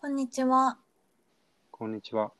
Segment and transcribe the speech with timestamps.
[0.00, 0.78] こんにちは。
[1.70, 2.32] こんにちは。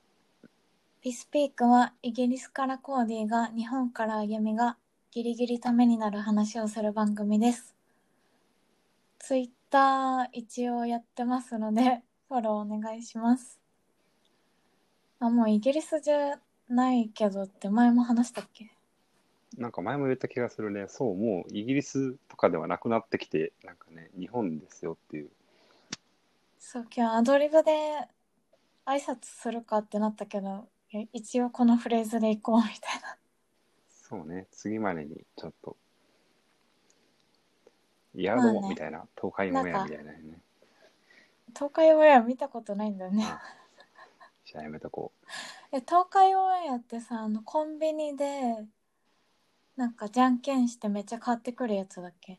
[1.03, 4.79] ピスピークはイギリスからコーディが日本からあゆみが
[5.11, 7.77] ギリギリためになる話をする番組です。
[9.19, 13.61] ツイッター一応やってますので フォローお願いします。
[15.19, 18.71] あ、もうイギリスじゃないけどって前も話したっけ？
[19.59, 20.87] なんか前も言った気がするね。
[20.89, 25.31] そう、もうイギリスとかではなくなってきて、なんかね、日本ですよっていう。
[26.63, 27.73] そう、今日アドリブで
[28.85, 30.69] 挨拶するかってなったけど、
[31.13, 33.17] 一応このフレーズでいこうみたいな。
[33.89, 35.77] そうね、次までにちょっと、
[38.15, 40.43] いやどうみたいな、東海オンエアみたいなね。
[41.55, 43.25] 東海オンエア見たことないんだよね。
[43.27, 43.41] あ
[44.45, 45.13] じゃあやめとこ
[45.73, 48.67] え東海オンエアってさあのコンビニで
[49.77, 52.35] なんかじゃんけんしてめっちゃ買ってくるやつだっけ？
[52.35, 52.39] う。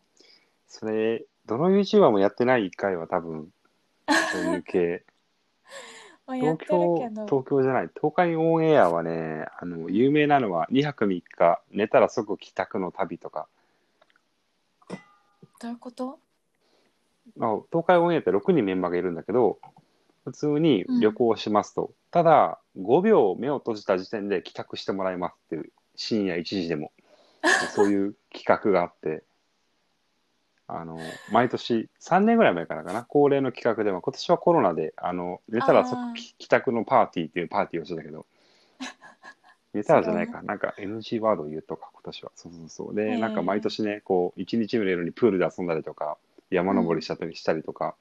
[0.67, 3.51] それ、どの YouTuber もやってない回は多分、
[4.07, 5.03] そういう系。
[6.27, 13.47] まあやっ東てる京け、ど東京じゃない、東海オンエアはね、あの、有名なのは2泊3日、寝たら即帰宅の旅とか、
[15.59, 16.19] どういうこと？
[17.37, 19.59] まあ、東海オンエアって6人メンバーがいるんだけど、
[20.25, 21.93] 普通に旅行しますと。
[22.11, 26.91] ただ、5秒目を閉じた時点で帰宅してもらいますっていう、深夜1時でも。
[27.75, 29.23] そういう企画があって、
[30.73, 30.97] あの、
[31.29, 36.15] 毎年、3年ぐらい前からかな、恒例の企画で、まあ、今年はコロナで、あの、寝たら即あー。
[36.15, 38.25] 帰帰宅のパーティーっていうパーティーをしてたけど、
[39.73, 42.31] 寝たらじゃないか、なんか NG ワードを言うとか、今年は。
[42.35, 42.95] そうそうそう。
[42.95, 43.19] で、へー。
[43.19, 46.17] なんか毎年ね、こう、1日目の夜にプールで遊んだりとか、
[46.49, 47.95] 山登りしたりしたりとか、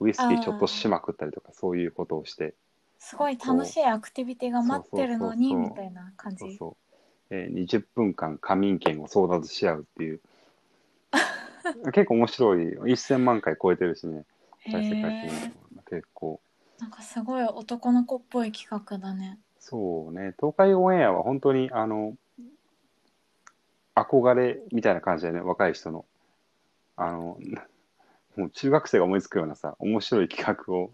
[0.00, 2.54] ウイスキーちょっとしまくったりとか、そういうことをして、
[2.98, 5.70] すごい楽しいアクティビティが待ってるのにそうそうそうそう。
[5.70, 6.38] みたいな感じ。
[6.40, 6.76] そうそう。
[7.30, 10.20] えー20分間仮眠券を争奪し合うっていう。
[11.92, 12.96] 結構面白い。
[12.96, 14.24] 1000万回超えてるしね。
[14.60, 15.50] へ再生回数
[15.90, 16.40] 結構。
[16.78, 20.34] なんかすごい男の子っぽい企画だねそうね。
[20.38, 22.16] 東海オンエアは本当に、あの、
[23.94, 25.40] 憧れみたいな感じだよね。
[25.40, 26.04] 若い人の。
[26.96, 27.38] あの、
[28.36, 30.92] もう中学生が思いつくようなさ、面白い企画を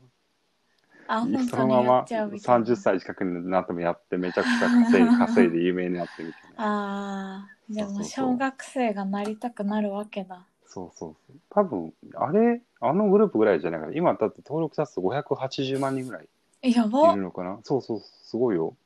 [1.49, 6.57] そのままっちゃうみたいな30歳近くになってもやってめちゃくちゃ稼い稼いで有名になってみたいな。
[6.59, 11.37] あーでもそうそうそう小学生がなりたくなるわけだそうそうそう。
[11.51, 16.29] 多分、あれ、あのグループぐらいじゃないから、今だって登録者数580万人ぐらい
[16.63, 17.59] えやいばるのかな。
[17.65, 18.77] そうそう、すごいよ。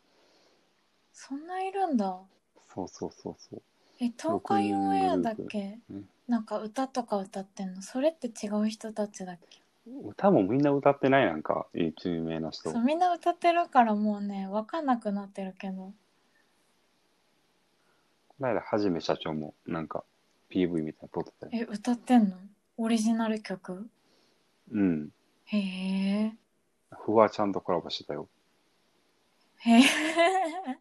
[1.13, 2.19] そんないるんだ。
[2.75, 3.63] そうそうそうそう。
[4.01, 5.79] え東海オンエアだっけ？
[5.91, 7.83] うんなんか歌とか歌ってんの？
[7.83, 9.61] それって違う人たちだっけ？
[9.87, 11.93] 歌もみんな歌ってないなんか、有
[12.23, 12.71] 名な人。
[12.71, 12.83] そう。
[12.83, 15.93] みんな歌ってるからもうね分かんなくなってるけど。
[18.29, 20.03] この間、はじめ社長もなんか
[20.55, 21.53] PV みたいなの撮ってたよ。
[21.55, 22.37] え歌ってんの？
[22.77, 23.89] オリジナル曲？
[24.71, 25.11] うん。
[25.47, 26.33] へえ
[26.91, 28.29] フワちゃんとコラボしてたよ。
[29.59, 29.83] へえ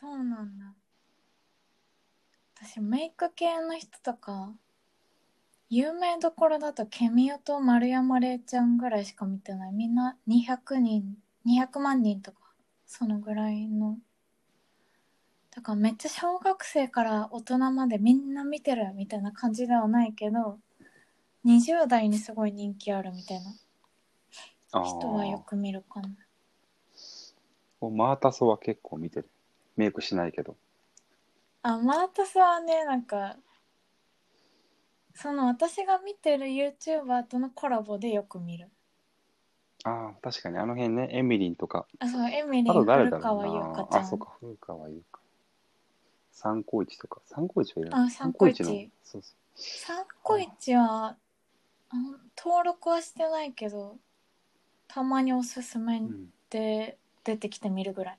[0.00, 0.74] そうなんだ
[2.56, 4.52] 私メイク系の人とか
[5.70, 11.16] 有名どころだとケミオと丸山礼ちゃんぐらいしか見てないみんな200人
[11.46, 12.38] 200万人とか
[12.86, 13.98] そのぐらいの
[15.54, 20.58] だからめっちゃ小学生から大人までみんな見てるみたいな感じではないけど
[21.46, 23.54] 20代にすごい人気あるみたいな
[24.72, 25.48] あ人はよあ。
[25.48, 26.08] く見るかな
[27.80, 29.28] マータソは結構見てる。
[29.76, 30.56] メイクしないけど。
[31.62, 33.36] あマータスはねなんか
[35.14, 38.68] その私が見てる YouTuber とのコラボでよく見る
[39.84, 41.86] ああ、確かにあの辺ね、エミリンとか。
[41.98, 45.20] あそうエミリンあと誰だ古川優香ちゃんそうか、古川優香。
[46.34, 47.22] 三光一とか。
[47.24, 48.66] 三光一はいるあ三光一の。
[49.02, 51.16] そうそサンコイチは
[51.88, 51.96] あ
[52.36, 53.96] 登録はしてないけど
[54.88, 56.02] たまにおすすめう。
[56.02, 56.28] うん。
[56.50, 58.18] で出てきて見るぐらい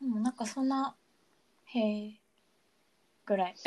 [0.00, 0.94] でもなんかそんな
[1.66, 2.20] へえ
[3.26, 3.54] ぐらい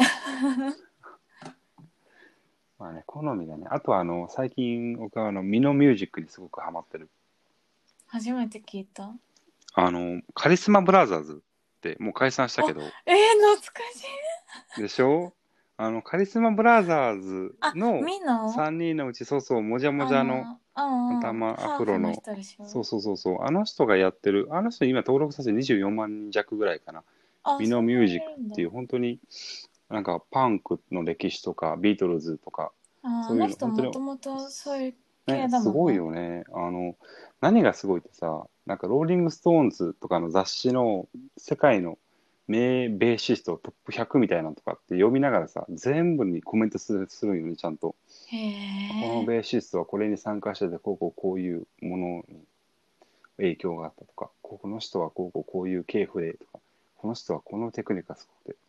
[2.77, 3.67] まあね、好みがね。
[3.69, 7.09] あとは、あの、最近、僕は、あの、ミノミュージックにすごくハマってる。
[8.07, 9.13] 初めて聞いた
[9.75, 11.41] あの、カリスマブラザーズ
[11.91, 13.63] って、もう解散したけど、えー、懐か
[14.73, 14.81] しい。
[14.81, 15.33] でしょ？
[15.77, 22.15] あの、カリスマブラザーズあのミノ3人のうち、そうそう、もじゃもじゃの、の頭アフロの。
[22.65, 27.03] そうそうそうそう、あの人がやってる、あの人今登録者数24万人弱ぐらいかな。
[27.43, 29.19] あみのミュージックっていう、本当に、
[29.89, 32.71] なんかパンクの歴史とか、ビートルズとか、
[33.03, 34.93] そういうのあの人もともとそういう
[35.27, 36.43] 系ね、だもんねすごいよね。
[36.53, 36.95] あの、
[37.41, 41.07] 何がすごいってさ、なんかローリング・ストーンズとかの雑誌の
[41.37, 41.97] 世界の
[42.47, 47.95] 名ベーシストトップ100みたいなのとかって読みながらさ、全部にコメントするするんよね、ちゃんと。
[48.27, 49.25] へこのえ。
[49.25, 52.43] ベーシストはこれに参加してて、こうこうこういうものに
[53.37, 56.59] 影響があったとか、この人はこうこうこういう系譜でとか、
[56.97, 58.59] この人はこのテクニックがすごくて。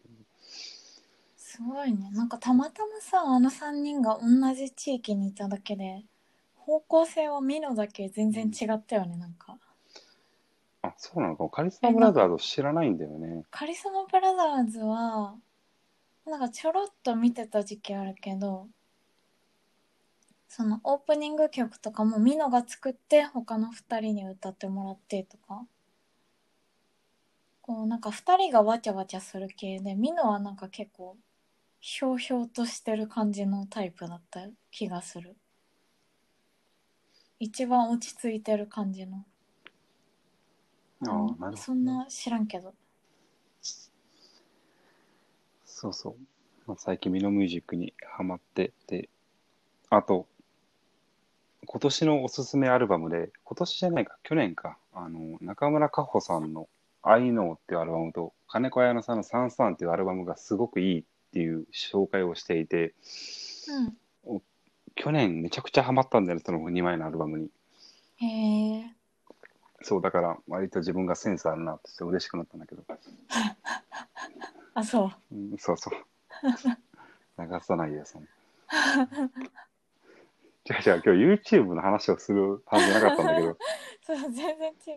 [1.37, 2.11] すごいね。
[2.13, 6.05] なんかたまたまさ、あの3人が同じ地域にいただけで、
[6.57, 9.59] 方向性は見のだけ全然違ったよね、なんか。
[10.89, 11.49] あ、そうなのかも。
[11.49, 13.45] カリスマブラザーズ知らないんだよね。
[13.51, 15.37] カリスマブラザーズは、
[16.27, 18.69] なんかちょろっと見てた時期あるけど、
[20.49, 25.67] そのオープニング曲とかもミノが作って他の2人に歌ってもらってとか、
[27.63, 31.17] こうなんか2人がわちゃわちゃする系で、ミノはなんか結構
[31.81, 35.37] ひょうひょうとしてる感じのタイプだった気がする。
[37.39, 39.25] 一番落ち着いてる感じの。
[41.03, 41.57] ああ、なるほど、ね。
[41.57, 42.75] そんな知らんけど。
[45.65, 46.15] そうそう。
[46.67, 49.09] まあ、最近ミノミュージックにハマってて、
[49.91, 50.27] あと、
[51.67, 56.69] 今年のおすすめアルバムで、今年じゃないか、去年か、あの、中村佳穂さんの
[57.03, 62.95] I Know っていうアルバムと、金子彩乃さんのサンサンっていうアルバムがすごくいいっていう紹介をしていて、
[63.69, 64.43] うん。
[64.95, 67.51] 去年めちゃくちゃハマったんだよね、その2枚のアルバムに。
[68.17, 68.96] へえ。
[69.83, 72.83] そう、だから割と自分がセンスあるなってして嬉しくなったんだけど。
[74.75, 75.35] あ、そう。
[75.35, 75.95] うん、そうそう。
[77.39, 78.27] 流さないで、その。
[80.69, 83.57] 違う違う、今日 YouTube の話をするはずじゃなかったんだけど、
[84.03, 84.97] そう、全然違う。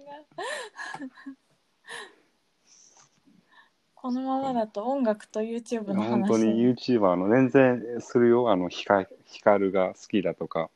[3.93, 6.09] このままだと音楽と YouTube の話。
[6.09, 10.71] 本当に YouTuber の 全然するよ、あの、ヒカヒカルが好きだとか、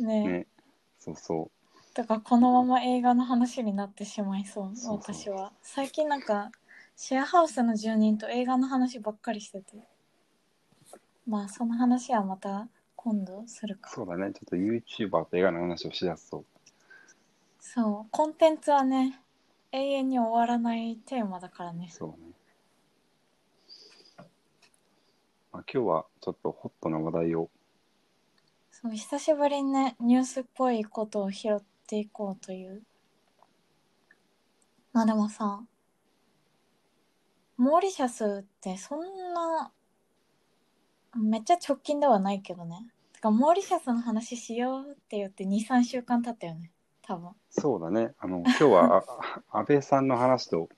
[0.00, 0.46] ねね。
[0.98, 1.50] そうそ
[1.94, 5.52] だからこのまま映画の話になってしまいそう、そうそう私は。
[5.62, 6.50] 最近なんか、
[6.96, 9.76] シェアハウスの住人と映画の話ばっかりしてて。
[11.26, 13.78] まあ、その話はまた今度するう。
[13.78, 13.90] か。
[13.90, 16.44] そうだね、ちょっと YouTuber と映画の話をしだすと。
[17.60, 19.20] そう、コンテンツはね、
[19.70, 21.88] 永遠に終わらないテーマだからね。
[21.92, 22.32] そうね。
[25.52, 27.50] まあ、今日はちょっとホットな話題を、
[28.72, 32.82] そう、久しぶりにね、ニュースっぽいことを拾っていこうという。
[34.92, 35.62] まあでもさ、
[37.56, 39.72] モーリシャスってそんな、
[41.16, 42.86] めっちゃ直近ではないけどね。
[43.12, 46.72] てか、モーリシャスの話しようって言って2、3週間経ったよね。
[47.02, 47.30] 多分。
[47.50, 50.68] そうだね、あの、今日はあ 安倍さんの話と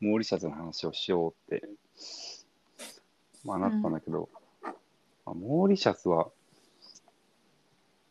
[0.00, 1.68] モーリシャスの話をしようって、
[3.44, 4.28] まあなったんだけど、
[4.62, 4.70] ま
[5.26, 6.30] あモーリシャスは、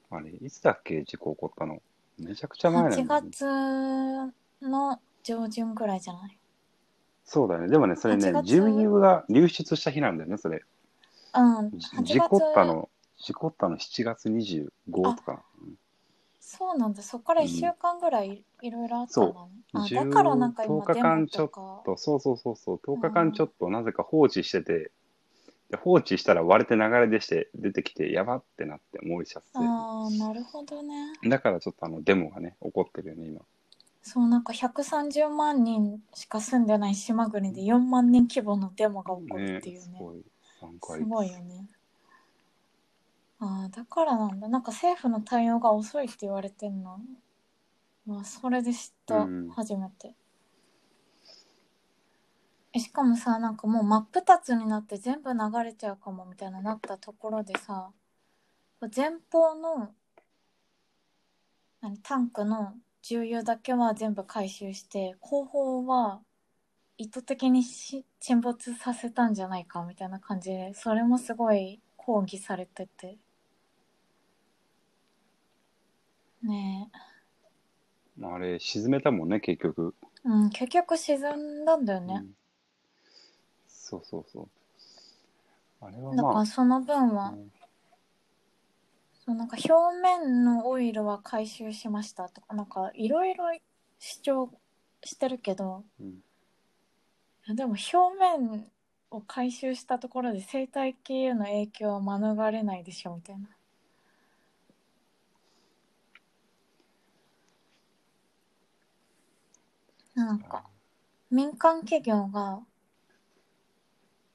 [0.10, 1.81] あれ、いつだっけ事故起こったの？
[2.19, 6.38] めちゃくちゃ前なんだ8よね月の上旬ぐらいじゃない？
[7.25, 7.68] そうだよね。
[7.68, 10.63] でもね、それね8、月重油が流出した日なんだよね、それ。
[11.36, 11.71] うん。
[11.77, 14.69] じ8事故った月、の、事故ったの7月25
[15.16, 15.44] とか。
[16.39, 17.04] そうなんだ。
[17.04, 21.81] そこから1週間ぐらいいろいろあったその、あ、10だからなんか今10日間デモとか。
[21.86, 24.92] とそうそうそうそう、10日間ちょっとなぜか放置してて、
[25.69, 31.13] で放置したら割れて流れ出して出てきて、やばってなって、モーリシャスああ、なるほどね。
[31.21, 31.30] で。
[31.30, 33.42] だからちょっとあのデモがね、起こってるよね、今。
[34.01, 39.81] そう、なんか130万人しか住んでない島国で4万人規模のデモが起こるっていうね。
[39.81, 40.24] すごい。
[40.60, 41.68] 参加すごいよね。
[43.39, 44.48] ああ、だからなんだ。
[44.50, 47.00] なんか政府の対応が遅いって言われてんの。
[48.05, 50.15] まあ、それで知った、うん初めて。
[52.73, 57.91] えしかもさ、なんかもう真っ二つになって全部流れちゃうかもみたいななったところでさ、
[58.95, 59.93] 前方の
[61.81, 66.21] 何タンクの重油だけは全部回収して、後方は
[66.97, 73.17] 意図的にし沈没させたんじゃないかみたいな感じで、それもすごい抗議されてて。
[76.43, 76.91] ね
[78.21, 79.95] あれ、沈めたもんね、結局。
[80.25, 80.29] え。
[80.29, 82.13] うん、結局沈んだんだよね。
[82.13, 82.38] うん
[83.89, 84.48] そうそうそう。
[85.81, 87.51] あれはだかまらその分あ、は、うん
[89.25, 93.46] そうなんか表面のオイルは回収しましたとか、なんかいろいろ
[94.00, 94.50] 主張
[95.03, 96.24] してるけど、うん
[97.55, 98.69] でも表面
[99.10, 103.50] を回収したところで生態系への影響は免れないでしょみたいな。
[110.13, 110.63] なんか
[111.31, 112.60] 民間企業が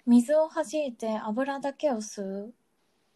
[0.06, 2.54] 水を弾いて油だけを吸う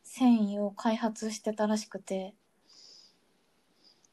[0.02, 2.35] 繊維を開発してたらしくて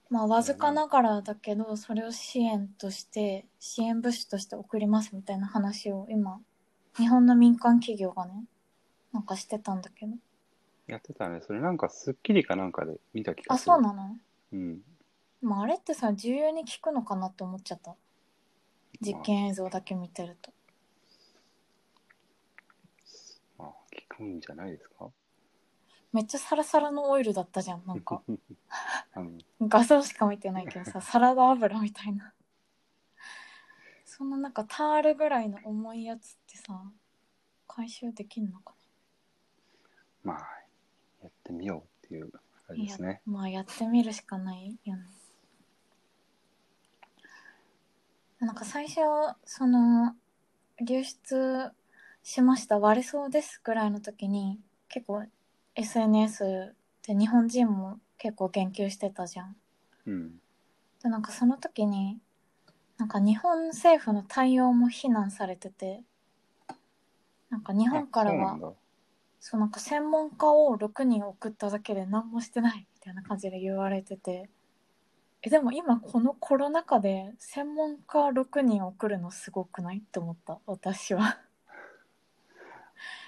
[0.09, 6.39] まあわずかながらだけどそれを支援として支援物資として送りますみたいな話を今
[6.97, 8.45] 日本の民間企業がね
[9.13, 10.13] なんかしてたんだけど
[10.87, 11.41] やってたね。
[11.41, 13.73] それなんか、スッキリかなんかで見た気があする。
[13.73, 14.15] そうなの？
[14.53, 14.81] うん。
[15.41, 17.95] まああれってさ重要に聞くのかなって思っちゃった
[19.01, 20.51] 実験映像だけ見てると
[23.57, 25.09] まあ、聞くんじゃないですか
[26.13, 28.21] めっちゃサラサラのオイルだったじゃんなんか
[29.61, 32.33] 画像しか見てないけどさサラダ油みたいな
[34.05, 36.19] そんななんかタールぐらいの重いやつっ
[36.49, 36.81] てさ
[37.67, 38.73] 回収できんのか
[40.23, 40.47] なまあ、
[41.21, 42.31] やってみようっていう、
[42.67, 43.21] あれですね。
[43.27, 45.03] まあやってみるしかないよね
[48.39, 49.01] なんか最初
[49.45, 50.15] その
[50.81, 51.71] 流出
[52.27, 55.23] しました割れそうですぐらいの時に結構
[55.75, 56.73] SNS
[57.05, 59.55] で日本人も結構言及してたじゃん
[60.07, 60.31] うん。
[61.03, 62.17] でなんかその時に
[62.97, 66.01] なんか日本政府の対応も非難されてて
[67.51, 68.77] なんか日本からはあそうなんだ。
[69.39, 74.49] そうなんか専門家を6人送っただけで何もしてないみたいな感じで言われてて
[75.43, 79.99] えでも今このコロナ禍で専門家6人送るのすごくない？
[79.99, 81.39] って思った私は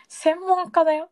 [0.08, 1.10] 専門家だよ。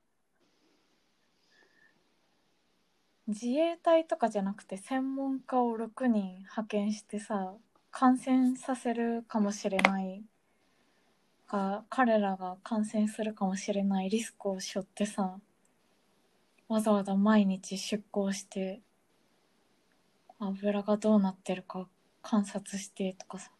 [3.27, 7.55] 自衛隊とかじゃなくて専門家を6人派遣してさ
[7.89, 10.23] 感染させるかもしれない
[11.47, 15.39] が彼らが感染するかもしれないリスクを背負ってさ
[16.67, 18.81] わざわざ毎日出向して
[20.39, 21.87] 油がどうなってるか
[22.21, 23.51] 観察してとかさ。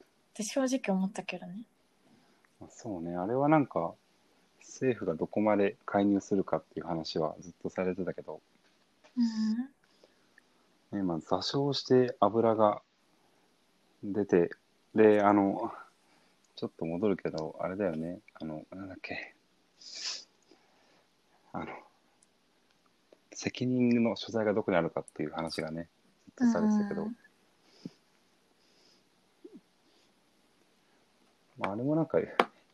[0.00, 1.66] って正直思ったけどね。
[2.70, 3.94] そうね、あれはなんか、
[4.60, 8.40] 政府がどこまで介入するかっていう話はずっとされてたけど、
[9.16, 10.98] うん。
[10.98, 12.82] ね、まあ、座礁して油が
[14.02, 14.50] 出て、
[14.94, 15.72] で、あの、
[16.56, 19.34] ちょっと戻るけど、あれだよね、あの、なんだっけ、
[21.52, 21.66] あの、
[23.32, 25.88] 責任の所在がどこにあるかっていう話がね、
[26.36, 27.16] ずっとされてたけど、うん
[31.58, 32.18] まあ、あれもなんか、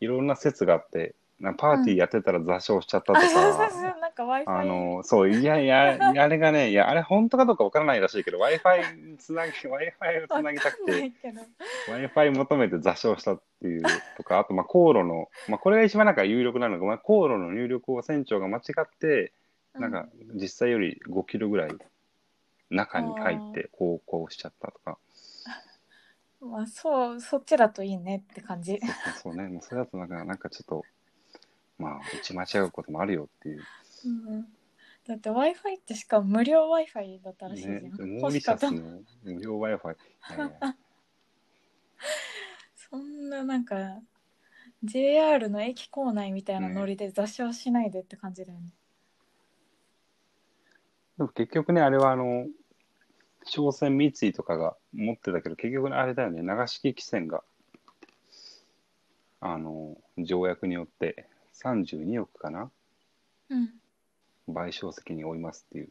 [0.01, 11.13] いろんな説があって、なパーティーやってたら座礁しちゃったとあそうそうか、そう なんか w i f あの、そう、いやいや、あれがね、いや、あれ本当かどうかわからないらしいけど、Wi-Fi つなぎ、 Wi-Fi をつなぎたくなて、
[11.89, 13.83] Wi-Fi 求めて座礁したっていう
[14.17, 19.33] とか、あと、まあ、航路の、まあ、これが一番なんか有力なのが、まあ、航路の入力を船長が間違って、
[19.75, 21.71] なんか、実際より5キロぐらい
[22.71, 24.97] 中に入って航行しちゃったとか、うん
[26.43, 28.81] まあそうそっちだといいねって感じ。
[29.23, 30.85] そうね、もうそれだとなんか、なんかちょっと、
[31.79, 33.63] まあ、打ち間違うこともあるよっていう。
[34.05, 34.47] うん
[35.07, 37.81] だって w i f i ってしかも無料 w i f i だったらしいじゃね？
[37.91, 39.93] ん、、モー欲リシャスしかったの無料 Wi-Fi？
[39.93, 40.77] いやいや。
[42.77, 44.01] そんななんか
[44.85, 48.73] JR の駅構内みたいなノリで座礁しないでって感じだよね。
[51.19, 52.47] でも結局ね、あれはあの、
[53.45, 57.43] 商船三井とかが持ってたけど、結局ね、あれだよね、長敷汽船が、
[59.41, 62.71] あの、条約によって32億かな、
[63.49, 63.71] うん。
[64.49, 65.89] 賠償責任を負いますっていう。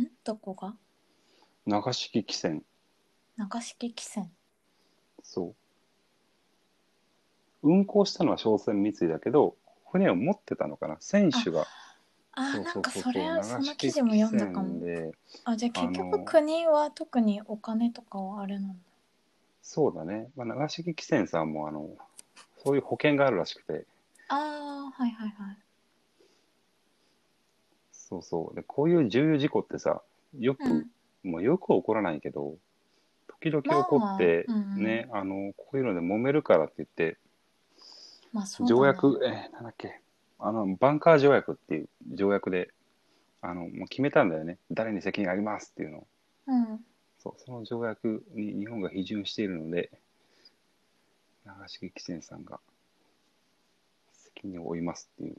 [0.00, 0.10] ん？
[0.24, 0.74] どこが？
[1.66, 2.62] 長敷汽船、
[3.36, 4.30] 長敷汽船。
[5.22, 5.54] そ
[7.62, 7.68] う。
[7.68, 9.56] 運航したのは商船三井だけど、
[9.90, 10.96] 船を持ってたのかな？
[11.00, 11.66] 船主が。
[12.34, 14.80] あーなんかそれその記事も読んだかも。
[15.44, 18.74] あじゃあ結あ局の国は特にお金とかはあれなんだ。
[19.62, 20.30] そうだね。
[20.36, 21.96] まあ、長敷汽船さんも、あの、
[22.64, 23.86] そういう保険があるらしくて、
[24.28, 25.58] ああはいはいはい。
[27.92, 28.54] そうそう。
[28.54, 30.02] で、こういう重油事故ってさ、
[30.38, 30.86] よく、うん。
[31.22, 32.56] もうよく起こらないけど、
[33.28, 34.84] 時々起こって、まあうんうん。
[34.84, 37.18] ね、あの、こういうので揉めるからって言って、
[38.32, 40.00] まあそう条約、えーなんだっけ、
[40.44, 42.70] あの、バンカー条約っていう条約で、
[43.40, 44.58] あの、もう決めたんだよね。
[44.70, 46.06] 誰に責任ありますっていうのを。
[46.48, 46.84] うん
[47.18, 49.92] そう、その条約に日本が批准しているので、
[51.44, 52.58] 長敷汽船さんが
[54.12, 55.36] 責任を負いますっていう、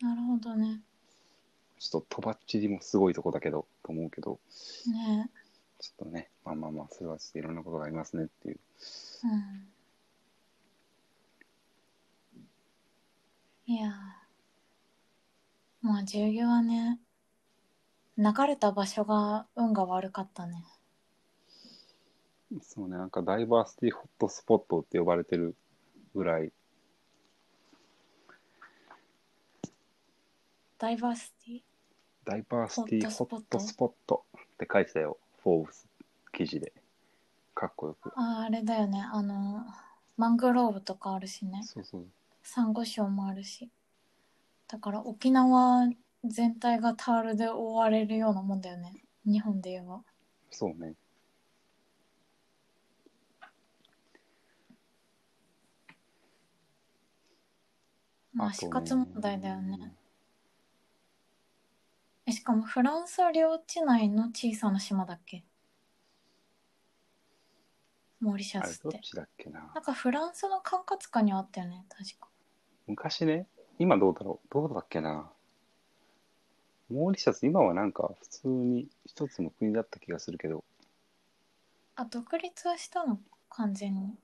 [0.00, 0.80] なるほどね
[1.78, 4.38] ちょっととばっちりもすごいとこだけど、と思うけど、
[4.90, 5.30] ね
[5.78, 8.58] ちょっとね、まあまあまあ、それはちょっといろんなことがありますねっていう。
[9.24, 9.66] うん
[13.66, 14.19] いやー
[15.82, 16.98] まあ重油はね
[18.18, 20.64] 流れた場所が運が悪かったね。
[22.62, 25.54] そうね、なんかダイバーシティホットスポットって呼ばれてる
[26.14, 26.52] ぐらい、
[30.76, 31.60] ダイバーシティ？
[32.24, 33.60] ダイバーシティホットホット？
[33.60, 35.86] スポットスポットって書いてたよ、フォーブス
[36.32, 36.72] 記事で。
[37.54, 38.10] かっこよく。
[38.16, 39.00] ああれだよね。
[39.12, 39.64] あの
[40.16, 41.62] マングローブとかあるしね。
[41.62, 42.06] そうそう。
[42.42, 43.70] サンゴ礁もあるし
[44.70, 45.88] だから沖縄
[46.24, 49.02] 全体がタールで覆われるようなもんだよね。
[49.26, 50.04] 日本で言えば。
[50.50, 50.94] そうね。
[58.32, 59.92] まあ死活問題だよね。
[62.26, 65.44] えしかもフランス領地内の小さな島だっけ？
[68.20, 68.82] モーリシャスって。
[68.82, 69.68] どっちだっけな。
[69.74, 72.28] なんかフランスの管轄下にあったよね確か。
[72.86, 73.48] 昔ね、
[73.80, 75.30] 今どうだろうどうだっけな。
[76.90, 80.62] モーリシャス、今はなんか普通に一つの国だった気がするけど、
[81.96, 83.18] あ独立はしたの？
[83.48, 84.14] 完全に。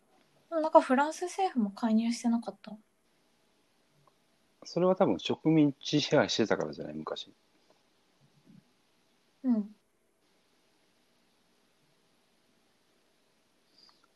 [0.51, 2.77] なんかフランス政府も介入してなかった？
[4.65, 6.95] それは多分植民地支配してたからじゃない？
[6.95, 7.33] 昔。
[9.43, 9.75] うん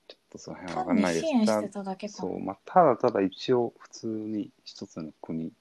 [0.06, 1.26] ちょっとその辺はわかんないです。
[1.26, 2.14] 単に支援してただけか。
[2.14, 5.52] そう、まあ、ただただ一応普通に一つの国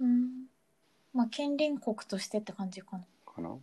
[0.00, 0.46] うん。
[1.12, 3.04] まあ近隣国としてって感じかな。
[3.26, 3.56] かな。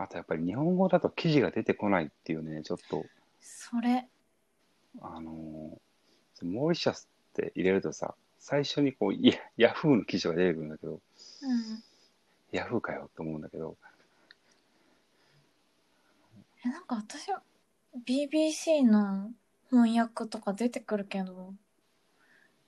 [0.00, 3.04] あとやっぱり日本語だと記事が出てこないっていうね、ちょっと、
[3.40, 4.06] それ。
[5.00, 11.00] あのーモーリシャスって入れるとさ、最初にこう、ヤヤフーの記事が出てくるんだけど、うん
[12.52, 13.76] ヤフーかよって思うんだけど、
[16.64, 17.42] えなんか私は
[18.06, 19.30] BBC の
[19.70, 21.54] 翻訳とか出てくるけど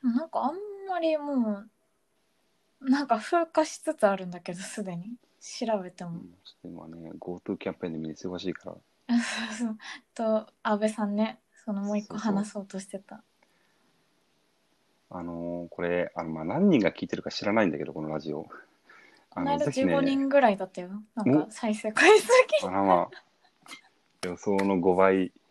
[0.02, 0.54] なんかあん
[0.88, 1.64] まりも
[2.80, 5.14] うなんか風化しつつあるんだけどすでに。
[5.40, 6.20] 調べても。
[6.64, 8.76] うん、今ね、GoTo キャンペーンでみんな忙しいから、
[9.58, 9.78] そう
[10.14, 13.22] と安倍さんねそのもう一個そうそう話そうとしてた。
[15.12, 18.46] あのーこれ、あの、まあ、何人が聞いてるか知らないんだけど、このラジオ。
[19.30, 19.96] あこの間ぜひね。
[19.96, 20.90] 15人ぐらいだったよ。
[21.14, 22.28] なんか再生回数
[22.66, 25.32] あらまあ、予想の5倍。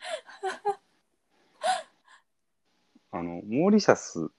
[3.12, 4.30] あの、モーリシャス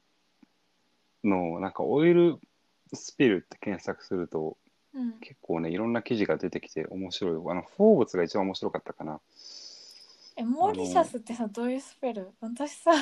[1.24, 2.38] のなんか oil
[2.92, 4.56] spill って検索すると
[4.92, 5.12] うん。
[5.20, 7.34] 結構ね、いろんな記事が出てきて面白い。
[7.34, 9.20] あの、フォーブスが一番面白かったかな。
[10.36, 12.32] えモーリシャスってさどういうスペル？
[12.40, 12.92] 私さ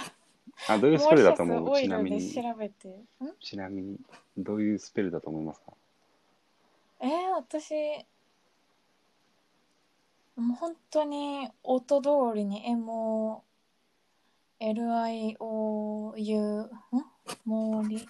[0.68, 1.60] あ、どういうスペルだと思う？
[1.62, 2.16] モーリシャスオちなみに。
[2.16, 2.88] イルで調べて。
[2.88, 3.04] ん？
[3.40, 3.98] ちなみに、
[4.36, 5.72] どういうスペルだと思いますか？
[7.00, 7.72] えー、私
[10.34, 12.64] もう本当に音通りに
[14.60, 16.68] MOLIOU ん
[17.44, 18.08] モーリ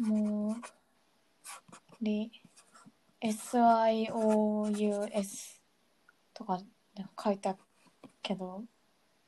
[0.00, 0.56] モー
[2.00, 2.32] リ
[3.22, 4.10] SIOUS
[6.34, 6.58] とか
[6.94, 7.58] で書いてある
[8.22, 8.64] けど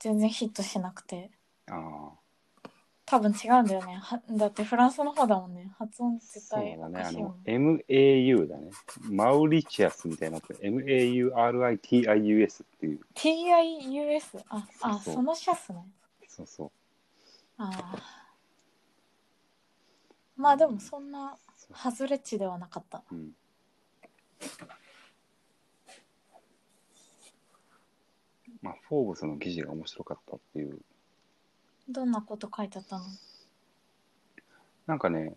[0.00, 1.30] 全然ヒットしなくて
[1.68, 2.23] ああ。
[3.06, 7.02] 多分違うんだよねはだってフランスの方だもんね発音絶そう対だね。
[7.02, 8.70] あのおかしいもん、MAU だね。
[9.10, 10.38] マウリチアスみたいな。
[10.38, 11.34] MAURITIUS
[12.64, 13.00] っていう。
[13.14, 15.84] TIUS ああそうそうそのシャスね
[16.28, 16.70] そうそう。
[17.58, 17.96] ああ
[20.36, 23.32] まあでもそんなそう外れ値ではなかったうん。
[28.62, 30.80] まあ、フォーブスの記事が面白かったっていう。
[31.88, 33.04] どんなこと書いてあったの？
[34.86, 35.34] なんかね、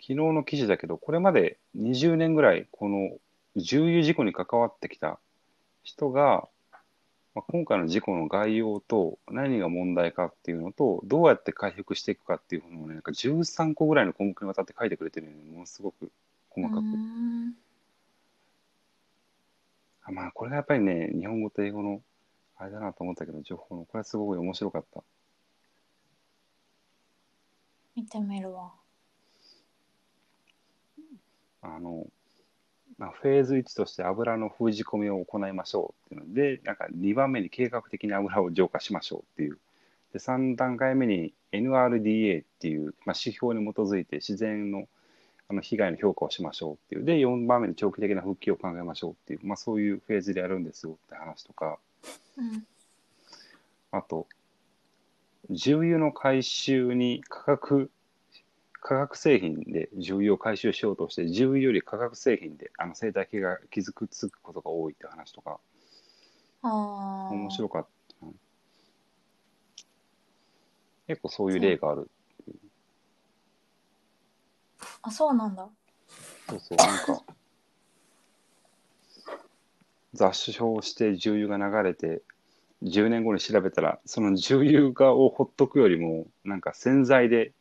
[0.00, 3.16] 昨日の記事だけど、これまで20年ぐらい、この
[3.56, 5.18] 重油事故に関わってきた
[5.82, 6.48] 人が、
[7.34, 16.12] まあ、今回の事故の概要と何が問題かっていうのと、どうやって回復していくかっていうのをね、なんか13個ぐらいの項目にわたって書いてくれてるのね、ものすごく
[16.50, 16.80] 細かく。
[20.04, 22.02] あまあ、これがやっぱりね、日本語と英語の
[22.56, 25.02] あれだなと思ったけど、情報の、これはすごい面白かった。
[27.96, 28.72] 見てみるわ
[31.62, 32.06] あの、
[32.98, 39.58] まあ、フェーズ1として油の封じ込めを行いましょうっていうので、なんか2番目に計画的に油を浄化しましょうっていう。
[40.12, 44.86] で、3段階目に NRDA っていう、まあ、指標に基づいて自然の
[45.46, 47.04] あの被害の評価をしましょうっていう。
[47.04, 51.78] で、4番目に長期的な復帰を考えましょうっていう、まあ、そういうフェーズでやるんですよって話とか、
[52.36, 52.66] うん。
[53.90, 54.26] あと、
[55.50, 57.90] 重油の回収に化学、
[58.72, 65.58] 化学製品で重油を回収しようとして、重油より化学製品であの生態系が傷つくことが多いって話とか、
[66.62, 67.86] ああ面白かっ
[68.20, 68.26] た。
[68.26, 68.34] うん。
[71.06, 72.10] 結構そういう例がある。
[75.02, 75.68] あそうなんだ。
[76.48, 77.22] そうそう、なんか、
[80.14, 82.22] 雑種して重油が流れて、
[82.84, 87.52] 10年後に調べたら、その重油がをほっとくよりも、なんか洗剤で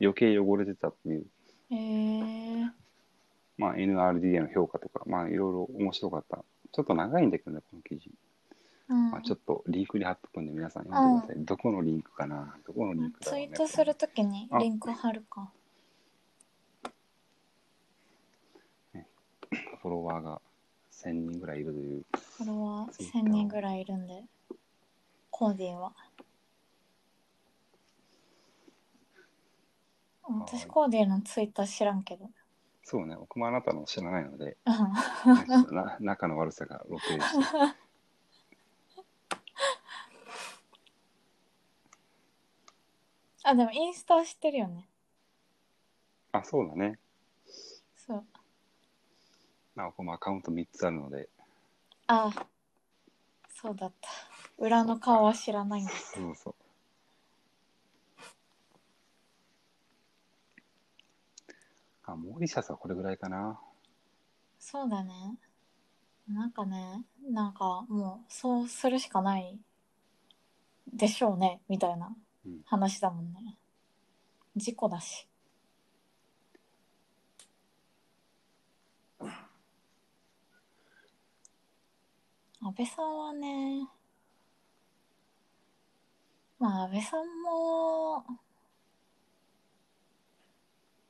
[0.00, 1.26] 余計汚れてたっていう、
[1.72, 2.70] えー、
[3.58, 6.44] まあ、NRDA の評価とか、まあ、いろいろ面白かった。
[6.72, 8.10] ちょっと長いんだけどね、この記事。
[8.88, 11.44] うんまあ、ちょっとリンクに貼っとくんで、皆さん読んでください。
[11.44, 12.56] どこのリンクかな？
[12.66, 13.44] どこのリンクだツイ。
[13.44, 15.50] ートするときにリンク貼るか。
[19.82, 20.40] フォロワーが
[21.02, 22.04] 1000人ぐらいいるという。
[22.36, 24.24] フォロワー Twitter 1000人ぐらいいるんで、
[25.30, 25.92] コーディは。
[30.22, 32.30] 私コーディのツイッター知らんけど。
[32.84, 34.56] そうね、僕もあなたの知らないので、
[36.00, 37.76] 仲の悪さが露呈して。
[43.42, 44.86] あ、でもインスタは知ってるよね。
[46.32, 46.98] あ、そうだね。
[47.96, 48.24] そう。
[49.76, 51.28] あ僕もアカウント3つあるので、
[52.06, 52.30] あ
[53.48, 54.08] そうだった。
[54.58, 55.92] 裏の顔は知らないんだ。
[55.92, 56.54] そうそう。
[62.04, 63.60] あ、モーリシャスはこれぐらいかな。
[64.58, 65.38] そうだね。
[66.28, 69.58] なんかね、なんかもうそうするしかない
[70.92, 73.56] でしょうね、みたいなうん話だもんね。
[74.56, 75.29] 事故だし。
[82.62, 83.88] 安倍さんはね、
[86.58, 88.24] まあ安倍さんも、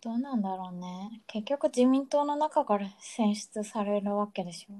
[0.00, 1.22] どうなんだろうね。
[1.26, 4.74] 結局自民党の中から選出されるわけでしょ。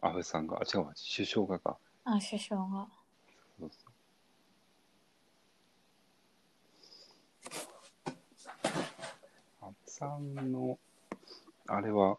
[0.00, 1.76] 安倍さんが、あ、違うわ、首相がか。
[2.04, 2.88] あ、首相が。
[3.60, 3.92] そうそう
[9.60, 10.78] 安倍さんの、
[11.66, 12.16] あれは、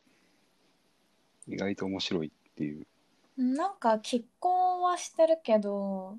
[1.47, 2.85] 意外と面白いっていう。
[3.41, 6.17] なんか拮抗はしてるけど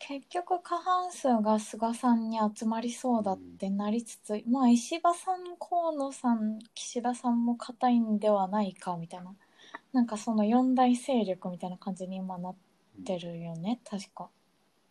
[0.00, 9.34] 結局過半数が菅さんに集まりそうだってなりつつ、まあ石破さん河野さん岸田さんも硬いんではないかみたいな。
[9.92, 12.56] なんかその四大勢力みたいな感じに今なっ
[13.04, 14.28] てるよね確か。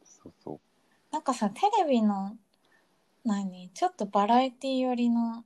[0.04, 0.60] そうそう。
[1.12, 2.38] なんかさテレビの
[3.26, 3.70] 何？
[3.74, 5.44] ちょっとバラエティ寄りの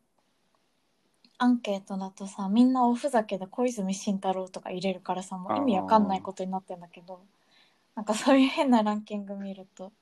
[1.39, 7.21] アンケートだとさみんなおふざけで小泉進太郎とか入れるからさもう意味わかんないことになってんだけど
[7.95, 9.93] なんかそういう変なランキング見ると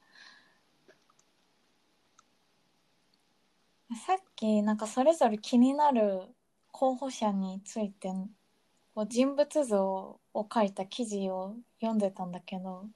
[4.06, 6.24] さっきなんかそれぞれ気になる
[6.72, 8.10] 候補者について
[8.96, 12.88] こう人物像を書いた記事を読んでたんだけど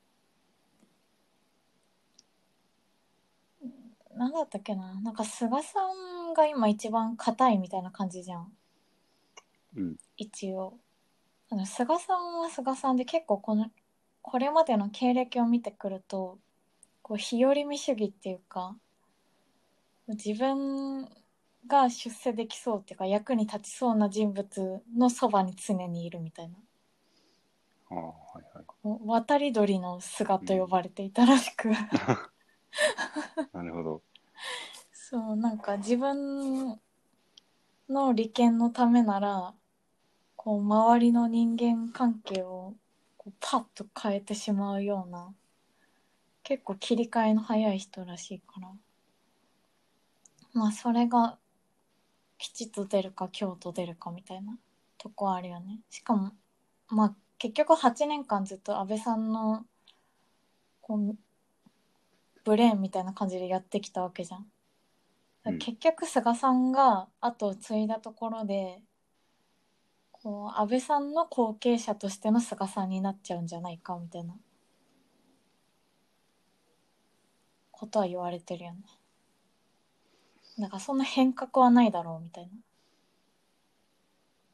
[4.15, 4.99] なんだったっけな？
[5.01, 8.51] なんか菅さんが今一番硬いみたいな感じじゃん。
[9.75, 9.97] うん。
[10.17, 10.77] 一応。
[11.49, 13.69] あの菅さんは菅さんで結構この
[14.21, 16.39] これまでの経歴を見てくると
[17.01, 18.75] こう日和見主義っていうか
[20.07, 21.09] 自分
[21.67, 26.55] が出世できそうっていうか役に立ちそうな人物のそばに常にいるみたいな。
[27.89, 28.97] ああ、はいはい。
[29.05, 31.69] 渡り鳥の菅と呼ばれていたらしく、
[33.53, 34.01] なるほど。
[34.93, 36.79] そうなんか自分
[37.89, 39.53] の利権のためなら
[40.37, 42.73] こう周りの人間関係を
[43.17, 45.33] こうパッと変えてしまうような
[46.43, 48.71] 結構切り替えの早い人らしいから
[50.53, 51.37] まあそれが
[52.37, 54.57] 吉と出るか凶と出るかみたいな
[54.97, 56.31] とこあるよねしかも
[56.87, 59.65] まあ結局8年間ずっと安倍さんの
[60.81, 61.15] こう
[62.43, 64.47] ブレーンみたいな感じでやってきたわけじゃん。
[65.57, 68.79] 結局菅さんが後を継いだところで
[70.11, 74.35] こう安倍さんの後継者としての菅さんになっちゃうんじゃないかみたいな
[77.71, 78.83] ことは言われてるよね。
[80.59, 82.49] だからそんな変革はないだろうみたい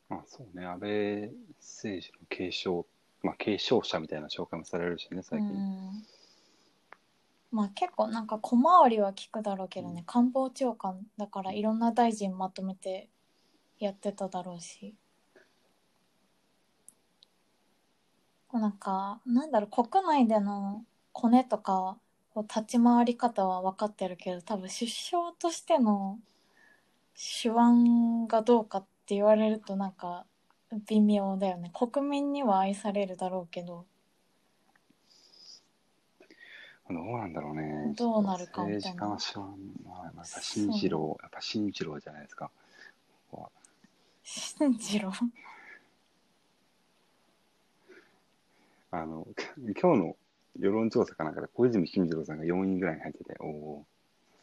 [0.10, 0.18] な。
[0.20, 2.86] あそうね、安倍政治の継承、
[3.22, 5.50] まあ、継承者みたいな紹介もされるしね、最近。
[5.50, 6.17] うん
[7.52, 13.10] まあ結構なんか小回りは聞くだろうけどね、官房長官だからいろんな大臣まとめて
[13.80, 14.96] やってただろうし。
[18.48, 21.98] こうなんかなんだろう国内でのコネとか
[22.36, 26.20] 立ち回り方は分かってるけど多分首相としての
[27.16, 30.26] 手腕がどうかって言われるとなんか
[30.88, 31.72] 微妙だよね。
[31.74, 33.86] 国民には愛されるだろうけど
[36.90, 37.94] どうなんだろうね。
[37.96, 42.50] どうなるかみたいな政治家の手腕、まあ、やっぱ新次郎、やっぱ新次郎じゃないですか。
[43.32, 43.52] こ
[44.24, 45.12] 信じろう
[48.92, 50.16] あの、今日の
[50.60, 53.86] 世論調査かなんかで小泉進次郎さんが4位ぐらいに入ってて、おお、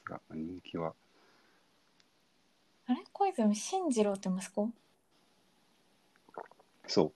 [0.07, 0.95] さが人気は
[2.87, 3.03] あれ？
[3.13, 4.71] 小泉進次郎って息子？
[6.87, 7.13] そ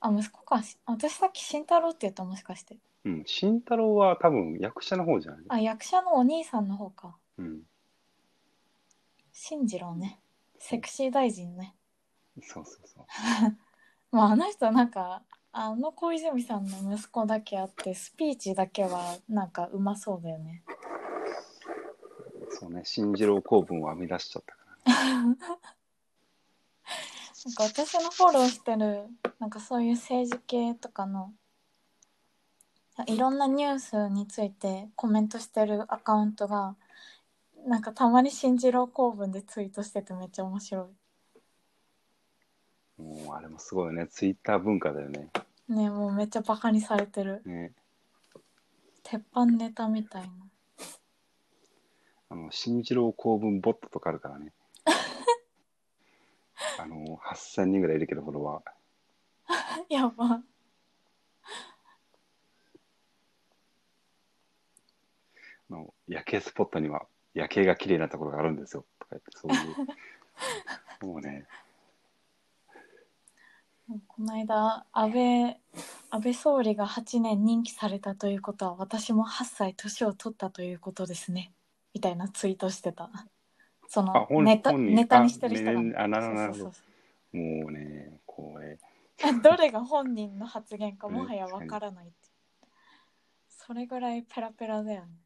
[0.00, 0.62] あ、息子か。
[0.62, 2.76] し私さっき慎太郎って言ったもしかして。
[3.04, 5.44] ううん慎太郎は多分役者の方じゃない？
[5.48, 7.16] あ、役者のお兄さんの方か。
[7.38, 7.62] うん
[9.32, 10.20] 進次郎ね。
[10.58, 11.74] セクシー大臣ね。
[12.40, 13.04] そうそうそう
[14.16, 20.62] まあ、あの人なんか、あの小泉さんの息子だけあって、スピーチだけはなんかうまそうだよね。
[22.50, 25.36] そうね新次郎公文を編み出しちゃったからね
[27.44, 29.08] なんか私のフォローしてる、
[29.40, 31.32] なんかそういう政治系とかの、
[33.06, 36.76] いろんなニュースについてコメントしてるアカウントが、
[37.66, 40.90] なんかたまに新次郎公文でツイートしててめっちゃ面白
[42.98, 45.28] もうあれもすごいよねツイッター文化だよね
[45.68, 45.72] い。
[45.72, 47.42] ねもうめっちゃバカにされてる。
[47.44, 47.72] ね
[49.02, 50.28] 鉄板ネタみたいな。
[52.30, 54.52] あの新次郎公文ボットとかあるからね
[56.78, 60.42] あの8000人ぐらいいるけどフォロワー やば。
[65.70, 68.84] の夜景スポットには夜景が綺麗なところがあるんですよ。
[68.98, 71.06] とか言ってそういう。
[71.06, 71.46] もうね。
[74.06, 75.60] この間安倍
[76.10, 81.52] 安倍総理が8年任期されたということは私も8歳年を取ったということですね。
[81.92, 83.10] みたいなツイートしてた。
[83.88, 86.64] そあの本ネタネタにしてる人が、なるほど
[87.32, 88.78] もうねこれ。
[89.42, 92.14] どれが本人の発言かねもはやわからないって。
[93.48, 95.23] それぐらいペラペラだよね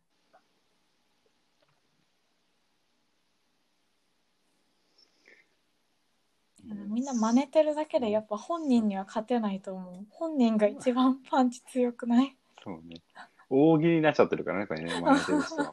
[6.75, 10.07] みんな真似てるだけでやっぱ本人には勝てないと思う。
[10.11, 12.35] 本人が一番パンチ強くない？
[12.63, 13.01] そうね。
[13.51, 15.73] 大喜利になっちゃってるからねこれね真似てる人は。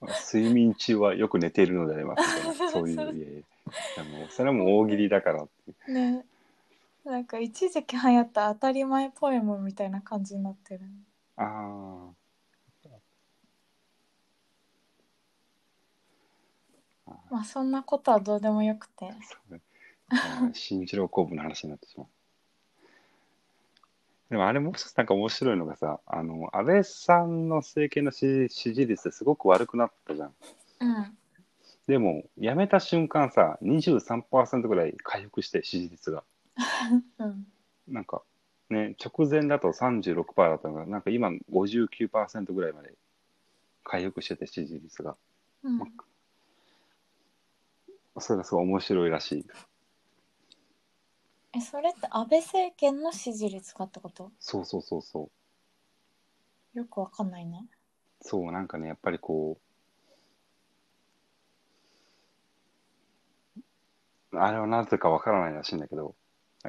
[0.32, 2.96] 睡眠中はよく寝ているのでありますみたいなそういうい
[3.96, 5.48] やもうそれはもう大喜利だからっ
[5.86, 5.92] て。
[5.92, 6.24] ね。
[7.04, 10.80] なんか一時期流行った当たり前ポエムみたいな感じになってる。
[11.36, 12.12] ああ
[17.30, 19.12] まあそんなことはどうでもよくて。
[19.22, 19.60] そうね
[20.52, 22.06] 新次郎公文の話になってしまう。
[24.30, 30.34] でもあれもう一つなんか面白いのがさ、あの、安倍さんの政権の支支持率ってすごく悪くなったじゃん。
[30.80, 31.16] うん
[31.86, 36.24] でも、辞めた瞬間さ、23%ぐらい回復して支持率が。
[37.18, 37.46] うん
[37.86, 38.22] なんか、
[38.70, 42.92] ね、直前だと36%だったのが、なんか今59%ぐらいまで
[43.84, 45.16] 回復してて支持率が。
[45.62, 45.92] うん
[48.18, 49.46] それがすごい面白いらしい。
[51.56, 54.30] えそれって安倍政権の支持率かってこと？
[54.38, 55.30] そうそうそうそ
[56.74, 56.78] う。
[56.78, 57.64] よくわかんないね
[58.20, 59.56] そう、なんかね、やっぱりこ
[64.32, 66.14] う、あれはなぜかわからないらしいんだけど、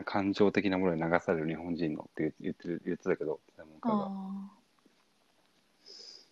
[0.05, 4.11] 感情的なものに流される日本人のって言ってる言ってたけど、専門家が。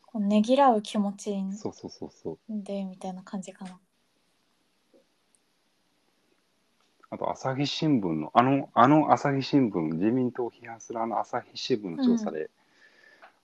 [0.06, 2.38] こうねぎらう気持ちそうそうそうそう。
[2.48, 3.78] でみたいな感じかな
[7.10, 12.50] あと、朝日新聞の、あの、あの朝日新聞、自民党を批判するあの朝日新聞の調査で、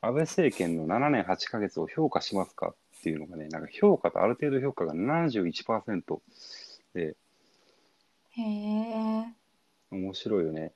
[0.01, 6.21] 安倍政権の7年8ヶ月を評価しますかっていうのがね、なんか評価とある程度評価が71%
[6.93, 7.15] で、
[8.31, 9.25] へえ
[9.91, 10.71] 面白いよね。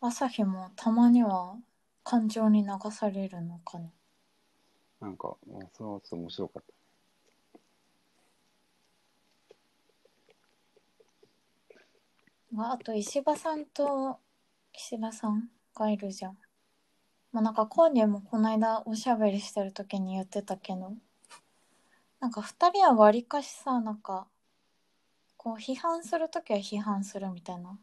[0.00, 1.56] 朝日もたまには
[2.02, 3.90] 感情に流されるのかな
[5.00, 6.83] なんか、あそれはちょっと面白かった。
[12.56, 14.18] ああと石破さんと
[14.72, 16.38] 岸田さんがいるじゃん。
[17.32, 20.96] まあなんかコーニーもこの間おしゃべりしてる時に言ってたけど
[22.20, 24.28] なんか二人はわりかしさなんか
[25.36, 27.78] こう批判する時は批判するみたいな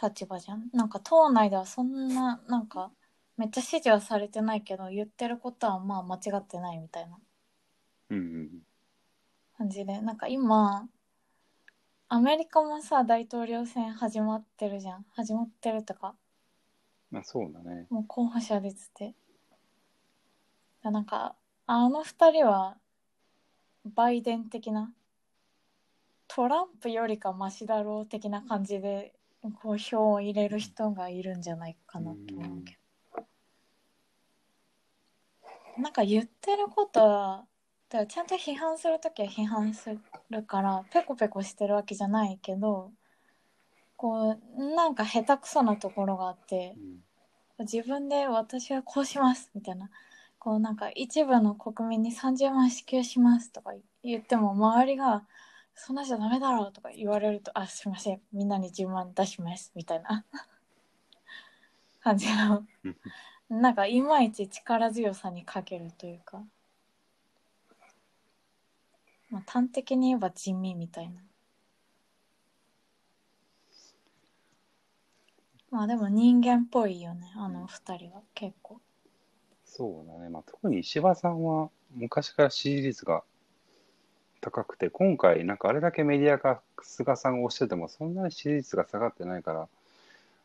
[0.00, 0.70] 立場じゃん。
[0.72, 2.92] なんか党内ではそんななんか
[3.36, 7.18] めっちゃ支持はされてないけど言ってることはまあ間違ってないみたいな
[8.10, 8.62] うんうん
[9.58, 10.88] 感じでなんか今
[12.10, 15.04] アメリカもさ大統領選始まってるじゃん。
[15.14, 16.14] 始まってるとか。
[17.10, 17.86] まあそうだね。
[17.90, 19.14] もう候補者出てて。
[20.82, 21.34] だなんか
[21.66, 22.78] あの二人は
[23.84, 24.90] バイデン的な
[26.28, 29.12] トランプよりかマシだろう的な感じで
[29.62, 32.78] こう票を入れる人がいるんじゃないかなと思うけ
[35.76, 35.82] ど。
[35.82, 37.44] なんか言ってることは
[37.90, 39.96] だからちゃんと批判するときは批判す
[40.30, 42.92] るからペコペコしてるわけじゃないけど
[43.96, 46.98] こうなんか下手くそなところがあってうん。
[47.60, 49.90] 自分で私はこうしますみたいな。
[50.38, 53.72] こうなんか一部の国民に30万支給しますとか
[54.04, 55.24] 言っても周りが
[55.74, 58.20] そんなじゃダメだろうとか言われるとあすいません。
[58.32, 60.24] みんなに10万出しますみたいな。
[62.00, 62.64] 感じの。
[63.50, 66.44] なんかいまいち力強さに欠けるというか、
[69.30, 71.20] まあ、端的に言えば地味みたいな。
[75.70, 78.80] まあでも人間っぽいよねあの二人は結構。
[79.66, 80.30] そうだね。
[80.30, 83.22] まあ、特に石破さんは昔から支持率が
[84.40, 89.68] 高くて、今回なんかあれだけメディアが菅さんを推してても、そんなに支持率が下がってないから、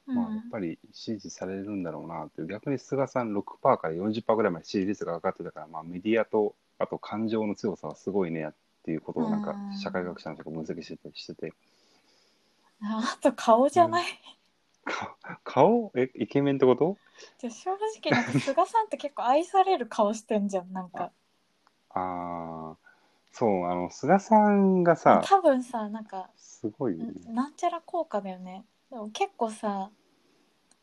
[0.07, 8.51] まあ、やっぱり支持されるんだろうなっていう、逆に菅さん6%から40%ぐらいまで支持率が上がってたから、まあ、メディアと、あと感情の強さはすごいね
[8.83, 11.09] っていうことを、なんか社会学者の人が分析してて。
[11.13, 11.53] してて。
[12.83, 14.05] あと顔じゃない、
[14.83, 15.91] か顔？
[15.95, 16.97] え、イケメンってこと？
[17.39, 21.11] じゃ正直なんか菅さんって結構愛される顔してんじゃんなんか。
[21.91, 22.77] ああ、
[23.31, 28.65] そう、あの、菅さんがさ、多分さなんかすごい、んなんちゃら効果だよね。
[28.89, 29.89] でも結構さ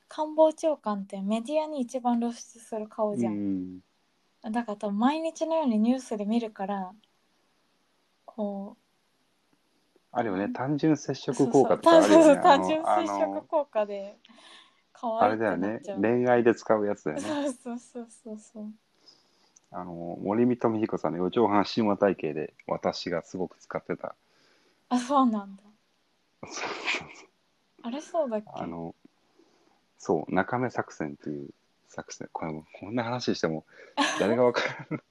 [0.09, 3.81] 官房長官ってメディアに一番露出する顔じゃ、うんん、
[4.43, 6.93] だから多分毎日のようにニュースで見るから
[8.41, 8.77] こ
[10.13, 12.25] あるよね、単純接う触効果とかあるそう。
[12.25, 12.43] そうよね。
[12.43, 14.17] 単純接触効果で
[14.93, 15.81] 可あ愛いってれだよね。
[16.01, 17.23] 恋愛で使うやつだよね。
[17.29, 18.39] そうそうそうそう。
[18.39, 18.73] そう
[19.73, 24.17] あの、森見富彦さんの四畳半神話体系で私がすごく使ってた。
[24.89, 25.63] あそうなんだ。
[26.43, 27.29] そうそうそう。
[27.83, 28.47] あれそうだっけ？
[28.53, 28.97] あの、
[29.97, 31.51] そう、中目作戦っていう
[31.91, 32.29] 作戦。
[32.33, 33.65] これもこんな話しても
[34.19, 35.03] 誰がわかる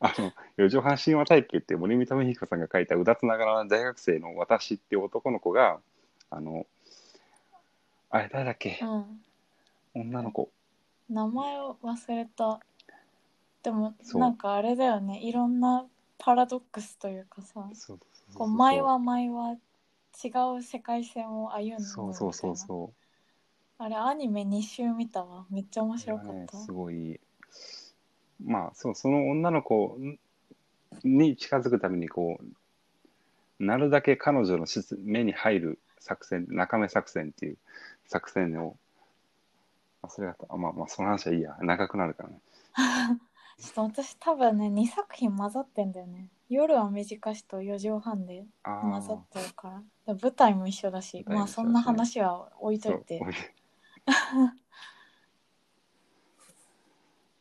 [0.00, 5.78] あの、四畳半神話体系って森見富彦さんが書いたうだつながらの大学生の私っていう男の子が、
[6.30, 6.66] あの、
[8.10, 8.78] あれ誰だっけ？
[8.82, 9.20] うん。
[9.94, 10.50] 女の子。
[11.10, 12.60] 名前を忘れた。
[13.62, 15.20] でもなんかあれだよね。
[15.22, 15.86] いろんな
[16.18, 19.56] パラドックスというかさそうそうそうこう前は前は
[20.22, 23.03] 違う世界線を歩んでそうそうそうそう。
[23.78, 25.46] あれアニメ2週見たわ。
[25.50, 27.20] めっちゃ面白かねった、すごい。
[28.44, 29.98] まあそうその女の子
[31.02, 37.58] に近づくためにこうなるだけ彼女のしつ目に入る作戦中目作戦っていう
[38.06, 38.76] 作戦を
[40.02, 41.56] あそれがあまあまあその話はいいや。
[41.60, 42.40] 長くなるからね。
[43.58, 46.28] ちょっと私多分ね2作品混ざってんだよね。
[46.48, 50.14] 夜は短しと4畳半であ混ざってるから。
[50.14, 53.20] で舞台も一緒だしまあそんな話は置いとそいうて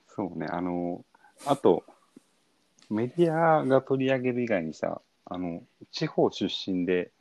[0.08, 1.04] そうねあの
[1.46, 1.84] あと
[2.90, 7.12] メディアが取り上げる以外にさあの地方出身で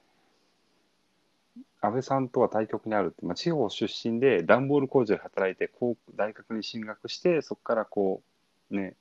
[1.81, 8.23] 安倍さんとは対局にあるって、まあ、地方出身で段ボール工場で働いて高大学に進学してそこからこ
[8.71, 8.95] うね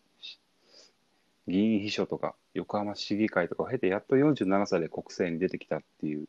[1.48, 6.28] 議員秘書とか横浜市議会とかを経てやっと47歳で国政に出てきたっていう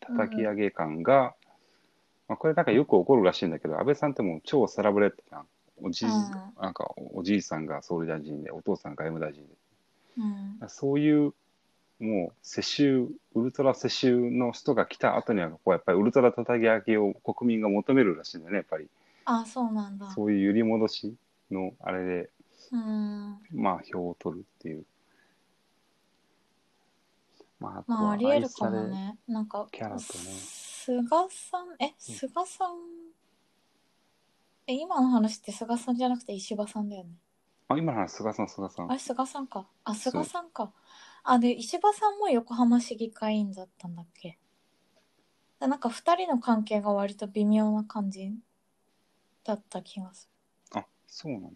[0.00, 1.34] 叩き上げ感が、
[2.28, 5.44] まあ、これなんかよく起こるらしいんだけど安倍さんってもう超サラブレッドな
[5.82, 9.54] おじなんかおじいさんが総理大臣でお父さんが外務大臣で。
[10.62, 10.68] うん。
[10.68, 11.32] そういう
[12.00, 18.88] もう世襲ウルトラ世襲の人が来た後にはこうやっぱりウルトラ叩き上げを国民が求めるらしいんだよねやっぱり。
[19.24, 20.10] あそうなんだ。
[20.10, 21.14] そういう揺り戻し
[21.50, 22.30] のあれで
[22.72, 23.38] うん。
[23.54, 24.84] まあ票を取るっていう。
[27.60, 29.16] まあまああはりえるかもね。
[29.26, 29.98] なんかキャラとね
[30.88, 31.76] 菅さん？
[31.84, 32.78] え菅さん、
[34.66, 37.10] え今の話って菅さんじゃなくて石破さんだよね。
[37.68, 38.90] あ今の話菅さん菅さん。
[38.90, 39.66] あれ菅さんか。
[39.84, 40.72] あ菅さんか。
[41.24, 44.38] あで石破さんも横浜市議会員だったんだっけ？
[45.58, 48.32] だなんか二人の関係が割と微妙な感じ
[49.44, 50.30] だった気がす
[50.72, 50.80] る。
[50.80, 51.50] あそうなんだ。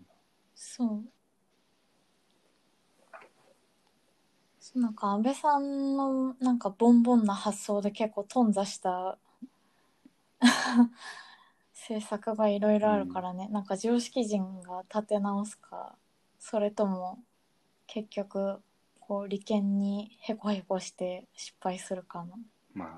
[0.55, 1.05] そう。
[4.61, 9.19] そうなんか安倍さんのなんかボンボンな発想で結構頓挫した
[11.73, 15.97] 政策がいろいろあるからね、なんか常識人が立て直すか
[16.39, 17.23] それとも
[17.87, 18.63] 結局
[19.01, 22.39] こう利権にへこへこして失敗するかの。
[22.73, 22.89] まあ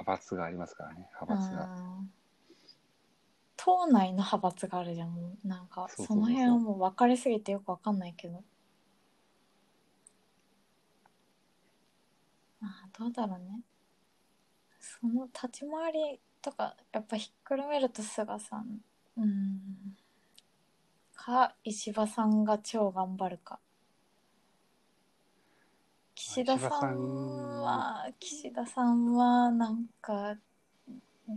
[0.00, 1.74] 派閥がありますからね派閥が。
[1.74, 2.12] うん。
[3.56, 5.48] 党内の派閥があるじゃんもう。
[5.48, 8.42] なんかその辺はもう分かりすぎてよく分かんないけど。
[12.60, 13.62] まあどうだろうね。
[14.80, 18.80] その立ち回りとかやっぱひっくるめると菅さん
[19.16, 19.60] うん。
[21.14, 23.60] か石破さんが超頑張るか。
[26.14, 27.60] 岸田さん。
[27.62, 30.36] は岸田さんはなんか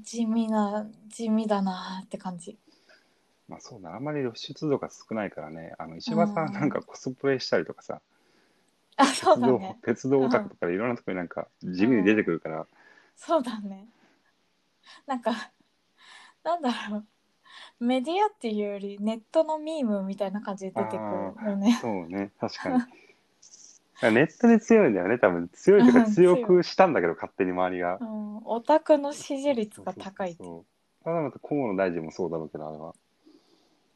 [0.03, 2.57] 地味な地味だなって感じ。
[3.47, 8.01] まあそうだ、あんまり露出度が少ないからね、あの石破さんなんかコスプレしたりとかさ、
[8.97, 9.79] あそう鉄道だね。
[9.83, 12.65] 鉄道オタクとかでいろんなとこになんか地味に出てくるから、
[13.15, 13.87] そうだね
[15.05, 15.51] なんか
[16.43, 17.05] なんだろう。
[17.79, 21.03] メディアっていうよりネットのミームみたいな感じで出てく
[21.43, 21.77] るよね。
[21.81, 22.83] そうね、確かに。
[24.13, 27.97] ネットに強いんだよね、多分強いというかうん強くしたんだけど、勝手に周りが。
[27.99, 30.43] うん、オタクの支持率が高いって。
[30.43, 30.65] そう
[31.03, 32.95] ただまた河野大臣もそうだろうけど、あれは。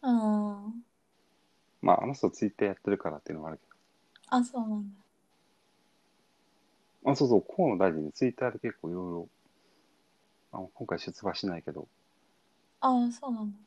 [0.04, 0.12] う
[0.70, 0.84] ん。
[1.82, 3.64] まあ、あの人ツイッターやってるからっていうのもあるけ
[4.28, 4.96] あそうなんだ。
[7.04, 7.12] ど。
[7.12, 9.28] あ、そうそう、河野大臣ツイッターで結構いろいろ、
[10.52, 11.88] あの今回出馬しないけど、
[12.82, 13.58] あそうなんだ。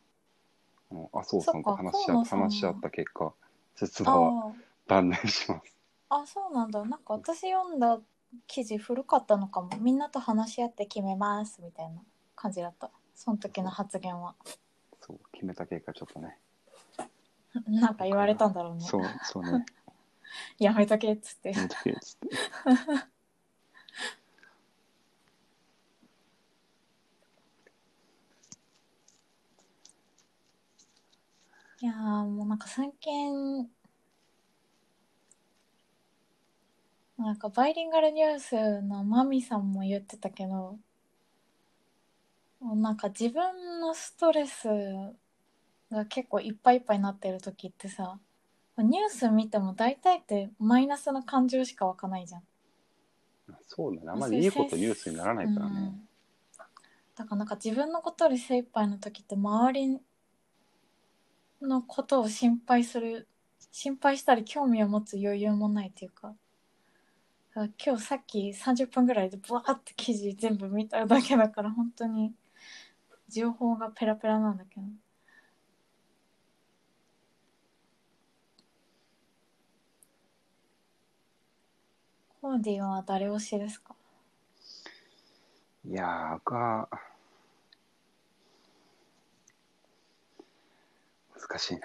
[0.90, 3.32] あの麻生さんとそっか話し合河野さんは話し合った結果、
[3.76, 4.52] 出馬はあ
[4.86, 5.76] 断念します。
[6.08, 6.84] あそうなんだ。
[6.84, 7.98] なんか私読んだ
[8.46, 9.70] 記事古かったのかも。
[9.80, 12.02] みんなと話し合って決めますみたいな
[12.34, 12.90] 感じだった。
[13.14, 14.34] その時の発言は。
[15.00, 16.38] そう、決めた結果、ちょっとね。
[17.68, 18.80] なんか言われたんだろうね。
[18.84, 19.64] そう、そうね。
[20.58, 21.50] やめとけっつって。
[21.50, 22.28] やめとけっつって。
[31.82, 33.68] いやーもうなんか最近
[37.18, 40.78] なんかバイリンガルニュースのマミさんも言ってたけど
[42.60, 44.68] もうなんか自分のストレス
[45.90, 48.16] が結構いっぱいいっぱいになってる時ってさ
[48.78, 52.42] ニュース見ても大体ってマイナスの感情しか湧かないじゃん。
[53.66, 54.10] そうだね。
[54.12, 55.72] あまりいいことニュースにならないからね。
[55.74, 56.08] うん
[57.14, 60.00] だからなんか自分のことより精一杯の時って周り
[61.66, 63.28] のことを心配する
[63.70, 66.34] 心配したり興味を持つ余裕もないっていうか
[67.54, 72.32] 今日さっき30分ぐらいでブワーって記事全部見ただけだから本当に
[73.28, 74.86] 情報がペラペラなんだけど。
[82.40, 83.94] コーディは誰推しですか？
[85.88, 86.88] いやー、僕は、
[91.52, 91.80] 難しいな。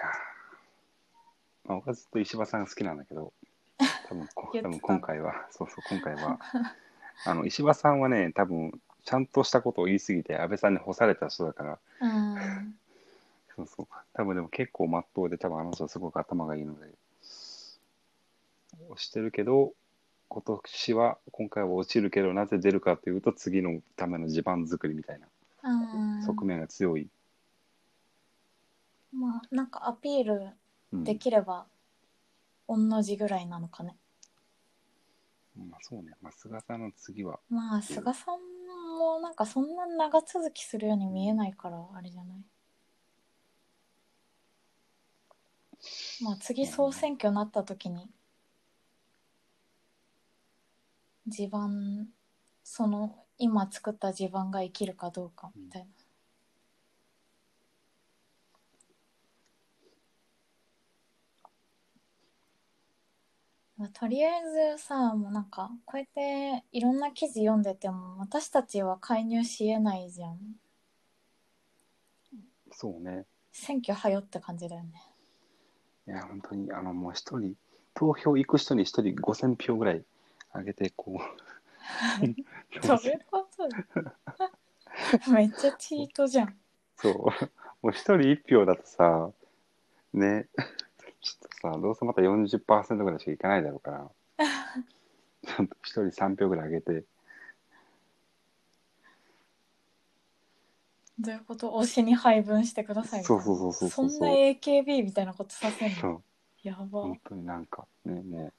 [1.64, 3.32] まあ、僕はずっと石破さんが好きなんだけど、
[4.08, 6.38] 多分多分今回は、そうそう、今回は、
[7.26, 12.78] あの石破さんはね、多分ちゃんとしたことを言い過ぎて、安倍さんに干された人だから、うん。
[13.56, 16.88] そうそう、多分でも結構まっとうで、多分あの人はすごく頭がいいので、
[18.88, 19.74] 押してるけど、
[20.28, 25.26] 今年は、今回は落ちるけど、なぜ出るかというと、次のための地盤作りみたいな。
[25.64, 26.22] うん。
[26.22, 27.08] 側面が強い。
[29.12, 30.50] まあなんかアピール
[30.92, 31.04] うん。
[31.04, 31.66] できれば
[32.66, 33.96] 同じぐらいなのかね、
[35.56, 38.38] まあそうね、まあ、菅さんの次は、まあ菅さん
[38.98, 42.38] もなんかそんな長続きするように見えないからあれじゃない？
[46.22, 48.10] まあ次総選挙になった時に
[51.26, 52.08] 地盤
[52.64, 55.88] その今作った地盤が生きるかどうかみたいな、
[63.78, 70.38] まあ、とりあえずさもうなんかこうやっていろんな記事読んでても私たちは介入しえないじゃん。
[72.72, 74.90] そうね、選挙はよって感じだよね。
[76.06, 77.54] いや、本当に、あの、もう一人、
[77.94, 80.04] 投票行く人に一人5000票ぐらい
[80.54, 81.22] 上げて、こう、
[82.86, 83.68] どういうこと？
[85.32, 86.56] めっちゃチートじゃん。
[86.96, 87.30] そう、も
[87.84, 89.30] う一人一票だとさ、
[90.12, 90.48] ね、
[91.20, 94.10] ちょっとさ、どうせまた40%ぐらいしかいかないだろうから、
[95.46, 97.04] ちゃんと一人3票ぐらい上げて、
[101.18, 101.70] どういうこと？
[101.72, 103.42] 推しに配分してくださいみたいな。
[103.42, 104.10] そうそうそうそうそう。
[104.10, 106.22] そんな AKB みたいなことさせんの？
[106.62, 106.86] やば。
[107.02, 108.52] 本当になんかね、も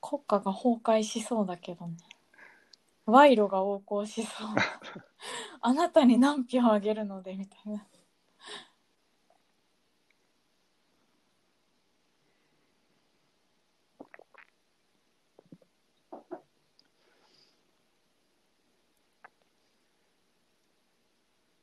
[0.00, 1.96] 国家が崩壊しそうだけどね
[3.06, 4.48] 賄賂が横行しそう。
[5.62, 7.36] あなたに何票あげるので？
[7.36, 7.86] みたいな。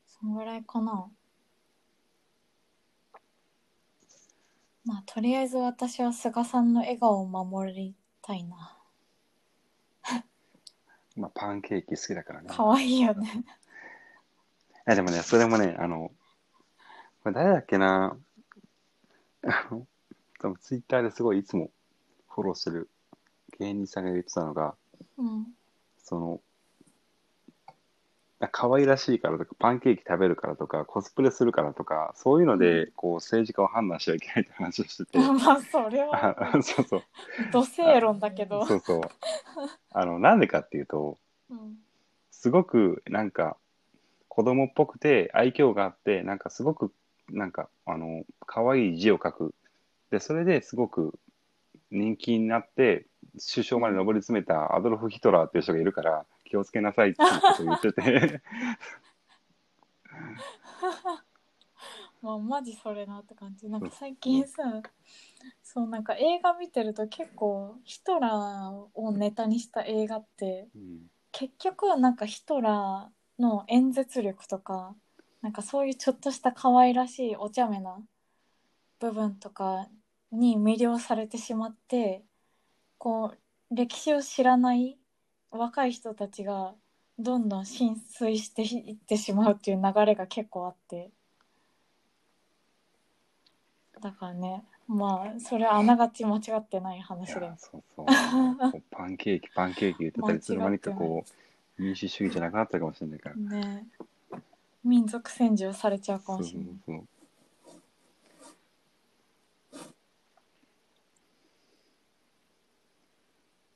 [0.06, 1.10] そんぐらいかな。
[4.86, 8.78] まあとりあえず私は菅さんの笑顔を守りたいな。
[8.78, 8.79] う、
[11.20, 12.48] まあ、パンケーキ好きだからね。
[12.50, 13.28] 可愛いよね。
[13.36, 13.44] い
[14.86, 16.12] やでもね、それもね、あの、
[17.24, 18.18] これ誰だっけな、
[19.44, 19.86] あの、
[20.40, 21.70] 多分ツイッターですごいいつも
[22.30, 22.90] フォローしてる
[23.60, 24.76] 芸人さんが言ってたのが、
[25.18, 25.48] うん。
[26.02, 26.42] その、
[28.48, 35.18] 可愛らしいからとか、パンケーキ食べるからとか、コスプレするからとか、そういうので、こう、政治家を判断しちゃいけないって話をしてて。
[35.20, 37.04] まあそれはあ そうそう。
[37.52, 39.02] 土正論だけどそうそう。
[39.92, 41.18] あの、なんでかっていうと、
[41.50, 41.80] うん
[42.40, 43.58] すごくなんか
[44.30, 46.94] 子供っぽくて愛嬌があってなんかすごく
[47.30, 49.54] なんかあの可愛い字を書く
[50.10, 51.20] でそれですごく
[51.92, 53.08] 人気になって
[53.54, 58.42] 首相まで上り詰めたアドルフ・ヒトラーっていう人がいるから気をつけなさいってことを言ってて。
[62.22, 63.70] まあマジそれなって感じ。
[63.70, 64.82] なんか最近さ
[65.64, 71.10] そうなんか映画見てると結構ヒトラーをネタにした映画ってうん。
[71.32, 74.96] 結局はなんかヒトラーの演説力とか
[75.42, 78.02] なんかそういうちょっとした可愛らしいお茶目な
[79.00, 79.88] 部分とか
[80.32, 82.24] に魅了されてしまって
[82.98, 83.34] こ
[83.72, 84.99] う歴史を知らない
[85.52, 86.74] 若い人たちが
[87.18, 91.10] どんどん浸水していってしまうっていう流れが結構あって。
[94.02, 98.06] だからねまあそれはあながち間違ってないい話でやそうそう。
[98.90, 101.26] パンケーキパンケーキ言ってたりいつの間にかこ
[101.78, 103.36] う民主主義じゃなくなったかもしれないから。
[103.36, 103.88] ね。
[104.84, 106.80] 民族占領されちゃうかそうそうもしれない。
[106.86, 107.08] そう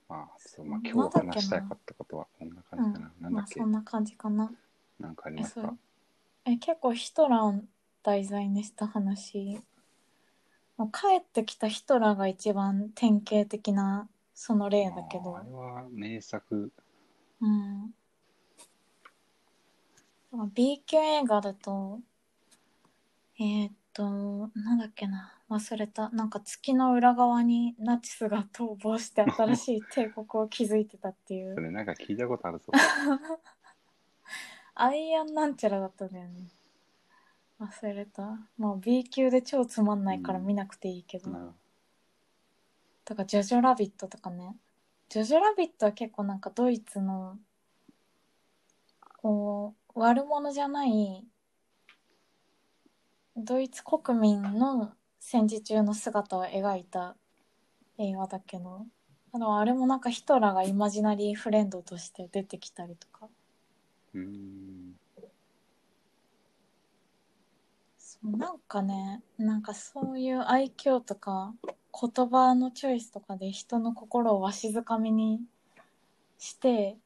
[0.09, 3.11] まあ、そうまあ、今日話したかったことはこんな感じかな。
[3.21, 4.51] なんだっけ、まあそんな感じかな。
[4.99, 5.75] なんかありますか？
[6.45, 7.63] え結構ヒトラーを
[8.03, 9.59] 題材にした話。
[10.77, 15.49] もう帰ってきたヒトラーが一番典型的なその例だけどあれ。
[15.51, 16.71] は名作。
[17.41, 17.95] うん。
[20.31, 21.99] まあ B 級映画だと、
[23.39, 26.09] えーっと、なんだっけな、忘れた。
[26.09, 31.43] なんか月の裏側にナチスが逃亡して新しい帝国を築いてたってい。
[31.43, 32.71] そうれなんか聞いたことあるぞ。
[34.75, 36.47] アイアンなんちゃらだったんだよね。
[37.59, 38.39] 忘れた。
[38.57, 41.29] もう B 級で超つまんないから見なくていいけど。
[41.29, 41.53] な
[43.05, 44.55] とか、ジョジョラビットとかね。
[45.09, 47.37] ジョジョラビットは結構なんかドイツの、
[49.21, 51.25] こう、悪者じゃない、
[53.35, 57.15] ドイツ国民の戦時中の姿を描いた
[57.97, 58.85] 映画だけど、
[59.31, 63.27] あの、あれもなんかヒトラーがイマジナリーフレンドとして出てきたりとか。
[64.13, 64.93] うーん。
[67.97, 71.55] そうなんかね、なんかそういう愛嬌とか
[71.99, 75.41] 言葉のチョイスとかで人の心をわしづかみに
[76.37, 76.97] して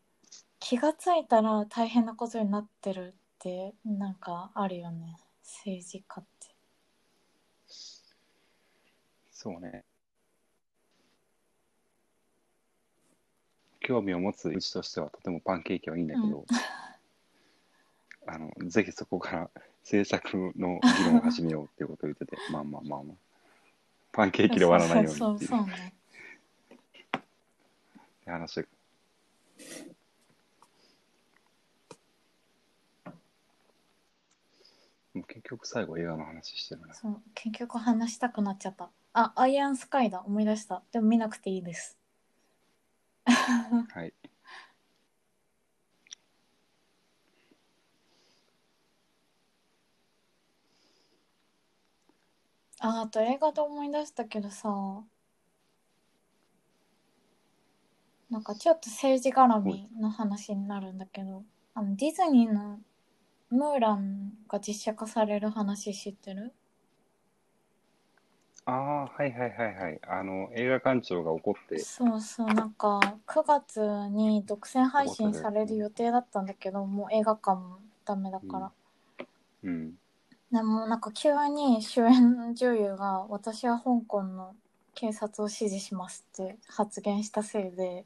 [0.59, 5.15] 気がついたら大変なことになってるってなんかあるよね
[5.47, 6.47] 政治家って。
[9.31, 9.85] そうね。
[13.79, 16.45] 興味を持つうちとしてはとてもパンケーキはいいんだけど、
[18.27, 19.49] あのぜひそこから
[19.83, 23.17] 政策の議論を始めようっていうことを言ってて、 まあまあまあまあ、
[24.11, 25.51] パンケーキで終わらないようにっていう。
[28.25, 28.67] 話。
[35.17, 36.93] もう結局最後映画の話してるな。
[36.93, 38.91] そう結局話したくなっちゃった。
[39.13, 40.83] あ、アイアンスカイだ思い出した。
[40.91, 41.97] でも見なくていいです。
[43.25, 44.13] はい。
[52.79, 55.03] あ、あと映画で思い出したけどさ、
[58.29, 61.43] なんかちょっと政治絡みの話になるんだけど、
[61.73, 62.79] あのディズニーの
[63.49, 66.53] ムーランが実写化される話知ってる？
[68.65, 69.99] ああ、はいはいはいはい。
[70.07, 73.79] あの、映画館長が怒って、そうそう、なんか9月
[74.09, 78.71] に独占配信される予定だったんだけど、もう映画館もダメだから。
[79.63, 79.97] うん。
[80.51, 84.55] でもなんか急に主演女優が私は香港の
[84.95, 88.05] 警察を支持しますって発言したせいで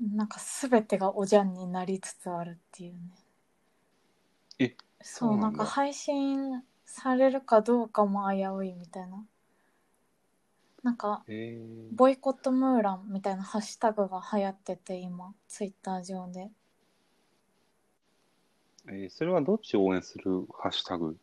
[0.00, 3.19] なんか全てがおじゃんになりつつあるっていうねえ
[5.02, 9.24] そうなんんか配信されるかどうかも危ういみたいな。
[10.82, 16.50] なんかえー、ボイコットムーランみたいなハッシュタグが流行ってて今ツイッター上で。
[18.88, 21.18] えーそれはどっちを応援するハッシュタグ？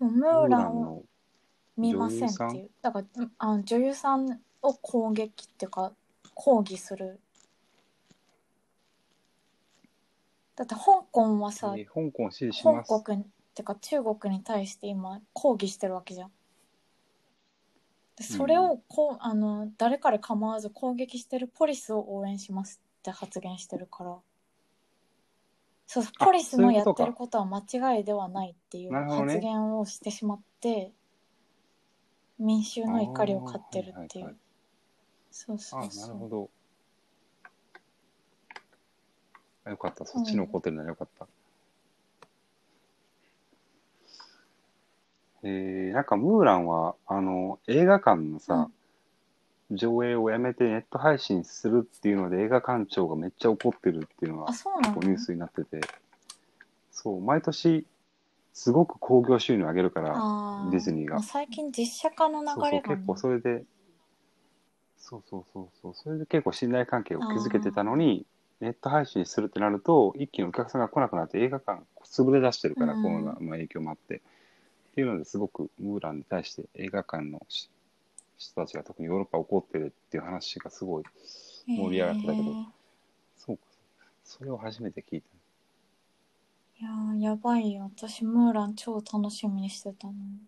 [0.00, 1.02] もうムーランをの
[1.76, 2.70] 見ませんっていう。
[2.82, 5.92] だからうんあ女優さんを攻撃っていうか
[6.34, 7.20] 抗議する
[10.56, 10.80] だって香
[11.10, 13.02] 港はさ、えー香港を支持し香ます。
[13.02, 13.24] 国っ
[13.54, 16.32] てか中国に対して今抗議してるわけじゃん。
[18.16, 24.16] でそれをこう、あの誰彼構わず攻撃してるポリスを応援しますって発言してるから。
[25.86, 30.92] そうそうあポリスのやっそういうことかてることは間違いではないっていうなるほどね発言をしてしまって、
[32.38, 34.36] 民衆の怒りを買ってるっていう、あーはいはいはい
[35.30, 36.08] そうそあうそう。
[36.08, 36.50] なるほど。
[39.64, 40.04] あよかった。
[40.04, 41.26] そっちの怒ってるならよかった。
[45.42, 48.70] えー、なんかムーランは、あの、映画館のさ、
[49.70, 54.94] 上映をやめてネット配信するっていうので映画館長がめっちゃ怒ってるっていうのがあそうなの？
[54.94, 55.80] こうニュースになってて、
[56.92, 57.86] そう、毎年
[58.52, 61.14] すごく興行収入上げるから、あディズニーが。
[61.16, 63.64] まあ最近実写化の流そうそう、れが、ね、結構それで、
[64.98, 68.26] そうそうそうそう、それで結構信頼関係を築けてたのに、
[68.64, 74.22] ネット配信するってなると、一気にお客さんが来なくなって映画館潰れ出してるから、うんコロナの影響もあって。
[74.92, 77.68] っていうのですごくムーランに対して映画館のし
[78.38, 81.04] 人たちが特にヨーロッパ怒ってるっていう話がすごい
[81.66, 82.64] 盛り上がってたけどえー
[83.36, 83.64] そうか。
[84.24, 85.28] それを初めて聞いた。
[86.78, 90.46] いやーやばいよ私ムーラン超楽しみにしてたのに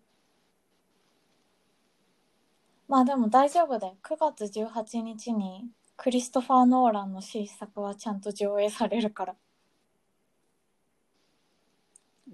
[2.87, 9.35] まあでも大丈夫だよ9月18日にクリストファー・ノーランの新作はちゃんと上映されるから。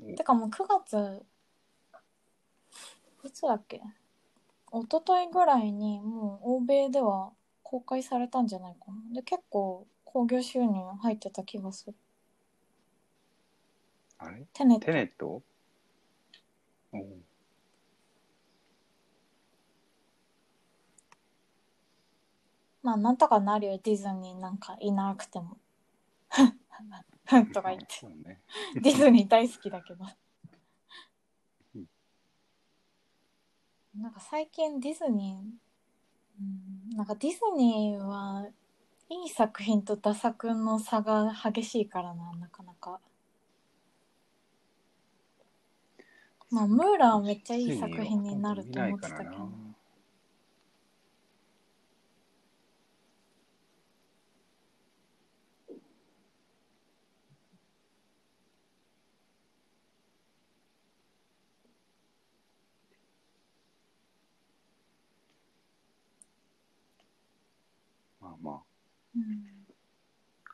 [0.05, 1.23] おてかもう9月
[3.23, 3.81] いつだっけ？
[4.71, 7.31] 一昨日ぐらいにもう欧米では
[7.63, 8.95] 公開されたんじゃないかな。
[9.13, 11.95] で結構興行収入入ってた気がする。
[14.19, 14.45] あれ？
[14.53, 14.85] テネット。
[14.85, 15.41] テネット？
[16.91, 17.07] おう
[22.83, 25.57] まあなんとかなるよディズニーなんかいなくても。
[27.53, 27.87] とか言って。
[28.01, 28.41] そうね。
[28.75, 30.05] ディズニー大好きだけど。
[31.75, 31.87] うん。
[33.95, 35.37] なんか最近ディズニー、
[36.41, 38.49] うん、なんかディズニーは
[39.09, 42.99] いい作品とダ作の差が激しいからななかなか。
[46.51, 49.49] まあムーランはめっちゃいい作品になると思ってたけど
[68.23, 68.61] まあまあ、
[69.15, 69.43] うん、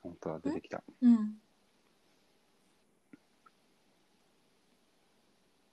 [0.01, 0.83] 本当は出てきた。
[1.01, 1.35] うん、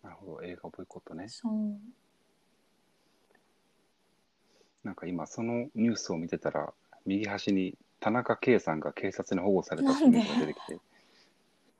[0.02, 1.28] なるほど、映画ボイコットね。
[1.28, 1.78] そう
[4.84, 6.72] なんか今、そのニュースを見てたら、
[7.06, 10.80] 右端に田中圭さんが警察に保護されたっていうのが出てきて、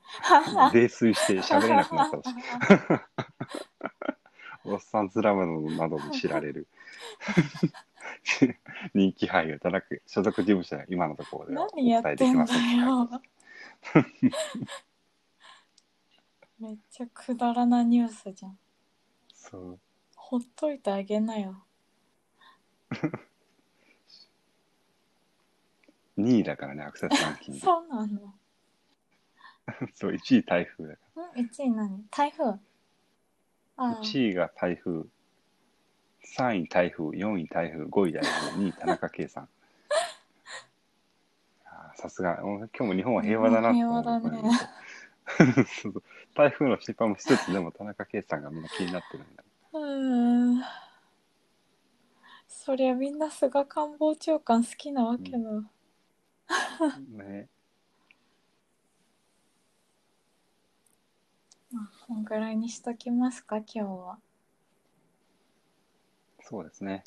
[0.73, 2.33] 泥酔して喋れなくなったらしい。
[4.69, 6.67] おっさんずラムなどで知られる
[8.95, 13.23] 人気俳優田中所属事務所が今のところで何や伝ってんだよ。
[16.59, 18.59] めっちゃくだらなニュースじゃん。
[19.33, 19.79] そう。
[20.15, 21.63] ほっといてあげなよ。
[26.19, 27.61] 2位だからねアクセスランキング。
[27.61, 28.35] そうなの。
[29.95, 31.01] そう1位台風だか
[31.37, 32.05] ん1位何？
[32.11, 32.59] 台風あら
[33.77, 35.05] あ1位が台風
[36.35, 39.49] 3位台風4位台風5位台風2位田中圭さん。
[41.65, 42.41] あーさすが。
[42.43, 44.03] 今日も日本は平和だなと思う。
[44.03, 44.43] 平和だね。
[45.29, 45.65] そう。
[45.65, 46.03] そう
[46.35, 49.45] 台風の心配もしつつでも田中圭さんがみんな気になってるんだ。
[49.73, 50.65] うーん。
[52.47, 55.39] そりゃみんな菅官房長官好きなわけだ、
[57.09, 57.49] ね。
[61.71, 64.19] まあこんぐらいにしときますか今日は
[66.49, 67.03] そうですね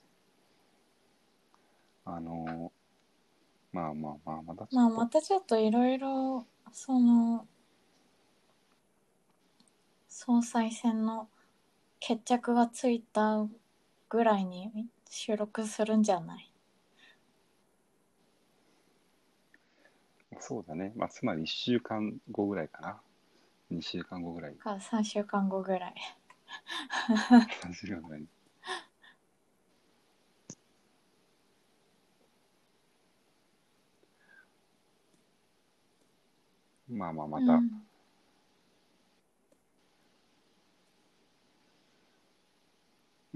[2.05, 2.69] あのー
[3.71, 7.47] まあまあまあまたちょっとまあまたちょっといろいろその
[10.07, 11.29] 総裁選の
[11.99, 13.47] 決着がついた
[14.09, 16.51] ぐらいに収録するんじゃない？
[20.39, 20.93] そうだね。
[20.95, 23.01] まあ、つまり1週間後ぐらいかな。
[23.69, 24.55] 2週間後ぐらい。
[24.55, 25.95] か3週間後ぐらい
[27.61, 28.27] 3週間ぐらいに。
[36.89, 37.61] まあまあ、また、う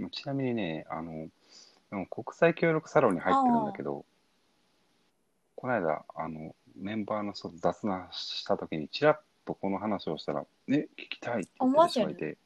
[0.05, 0.09] ん。
[0.09, 1.29] ちなみにね、あの、
[2.07, 4.05] 国際協力サロンに入ってるんだけど、
[5.55, 12.37] この間、あの、メンバーの人と雑談したときに、ちらっとこの話をしたら、ね、聞きたいって言ってる人がいて。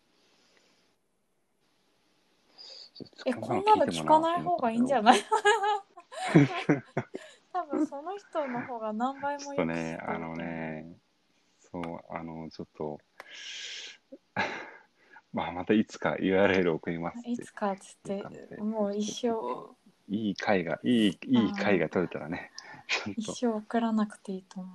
[3.28, 5.20] えこんなの聞かない方がいいんじゃない？
[7.54, 10.67] 多分その人の方が何倍もちょっとね、あのね、
[11.84, 13.00] そう、あの、ちょっと、
[15.34, 17.30] まあ、またいつか URL 送ります。
[17.30, 18.24] いつかっつって
[18.58, 19.76] もう一生。
[20.10, 22.52] いい回が、いい、いい回が取れたらね。
[23.18, 24.72] 一生送らなくていいと思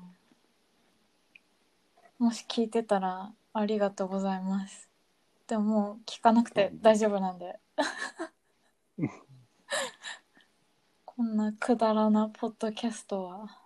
[2.21, 2.25] う。
[2.25, 4.89] もし聞いてたらありがとうございます。
[5.47, 7.59] でももう聞かなくて大丈夫なんで。
[11.05, 13.62] こんなくだらなポッドキャストは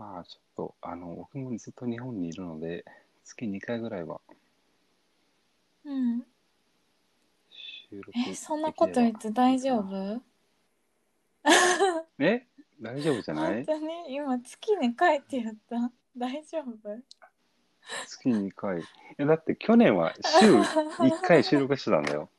[0.00, 2.86] まあ、ちょっと、あの、僕もずっと日本にいるので、
[3.22, 4.18] 月2回ぐらいは
[5.84, 6.20] うん。
[7.90, 10.22] 収録えそんなこと言って大丈夫？
[12.18, 12.46] え？
[12.80, 13.64] 大丈夫じゃない？
[13.66, 14.14] 本当に？
[14.14, 15.92] 今月に帰って言った。
[16.16, 17.02] 大丈夫？
[18.06, 18.82] 月2回。
[19.18, 20.54] え、だって去年は週
[20.96, 22.30] 1回収録してたんだよ。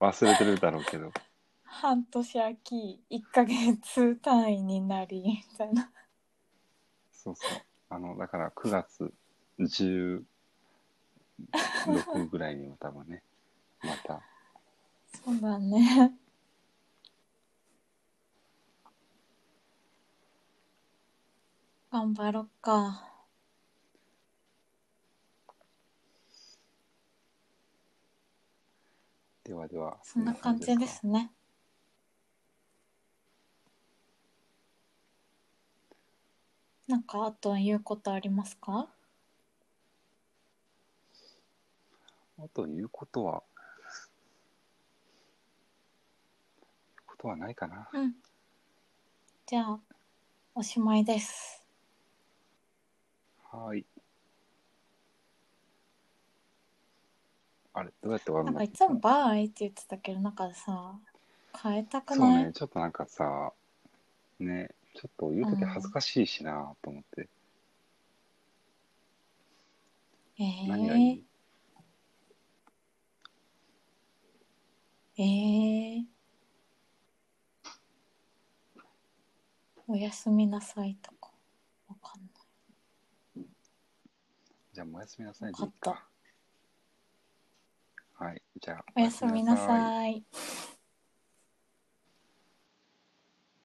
[0.00, 1.12] 忘れてるだろうけど。
[1.64, 2.56] 半年秋
[3.10, 5.90] き1ヶ月単位になりみたいな
[7.18, 7.62] そうそう。
[7.90, 9.12] あの、だから9月
[9.58, 10.24] 16
[12.30, 13.24] ぐらいには多分ね、
[13.82, 14.22] また。
[15.24, 16.12] そうだね
[21.90, 23.04] 頑張ろっか
[29.42, 29.98] ではでは。
[30.04, 31.32] そんな感じですね
[36.88, 38.88] なんかあと言うことありますか？
[42.38, 43.42] あと言うことは、
[46.96, 47.88] 言うことはないかな。
[47.92, 48.14] うん。
[49.44, 49.78] じゃあ
[50.54, 51.62] おしまいです。
[53.52, 53.86] はーい。
[57.74, 60.94] あれ、どうやって終わるだなんんかいつもバイって言ってたけどなんかさ
[61.62, 63.52] 変えたくない、そうね、ちょっとなんかさ、
[64.38, 64.70] ね、
[65.00, 67.28] ちょっと言うとき恥ずかしいしなと思って。
[70.40, 71.24] え何がいい？
[75.16, 78.82] ー、えー、
[79.86, 81.30] おやすみなさいとか
[81.86, 82.26] わかんな
[83.44, 83.46] い。
[84.72, 86.08] じゃあ、おやすみなさいでいいわかか。
[88.24, 90.24] はい、じゃあ、おやすみなおさいい。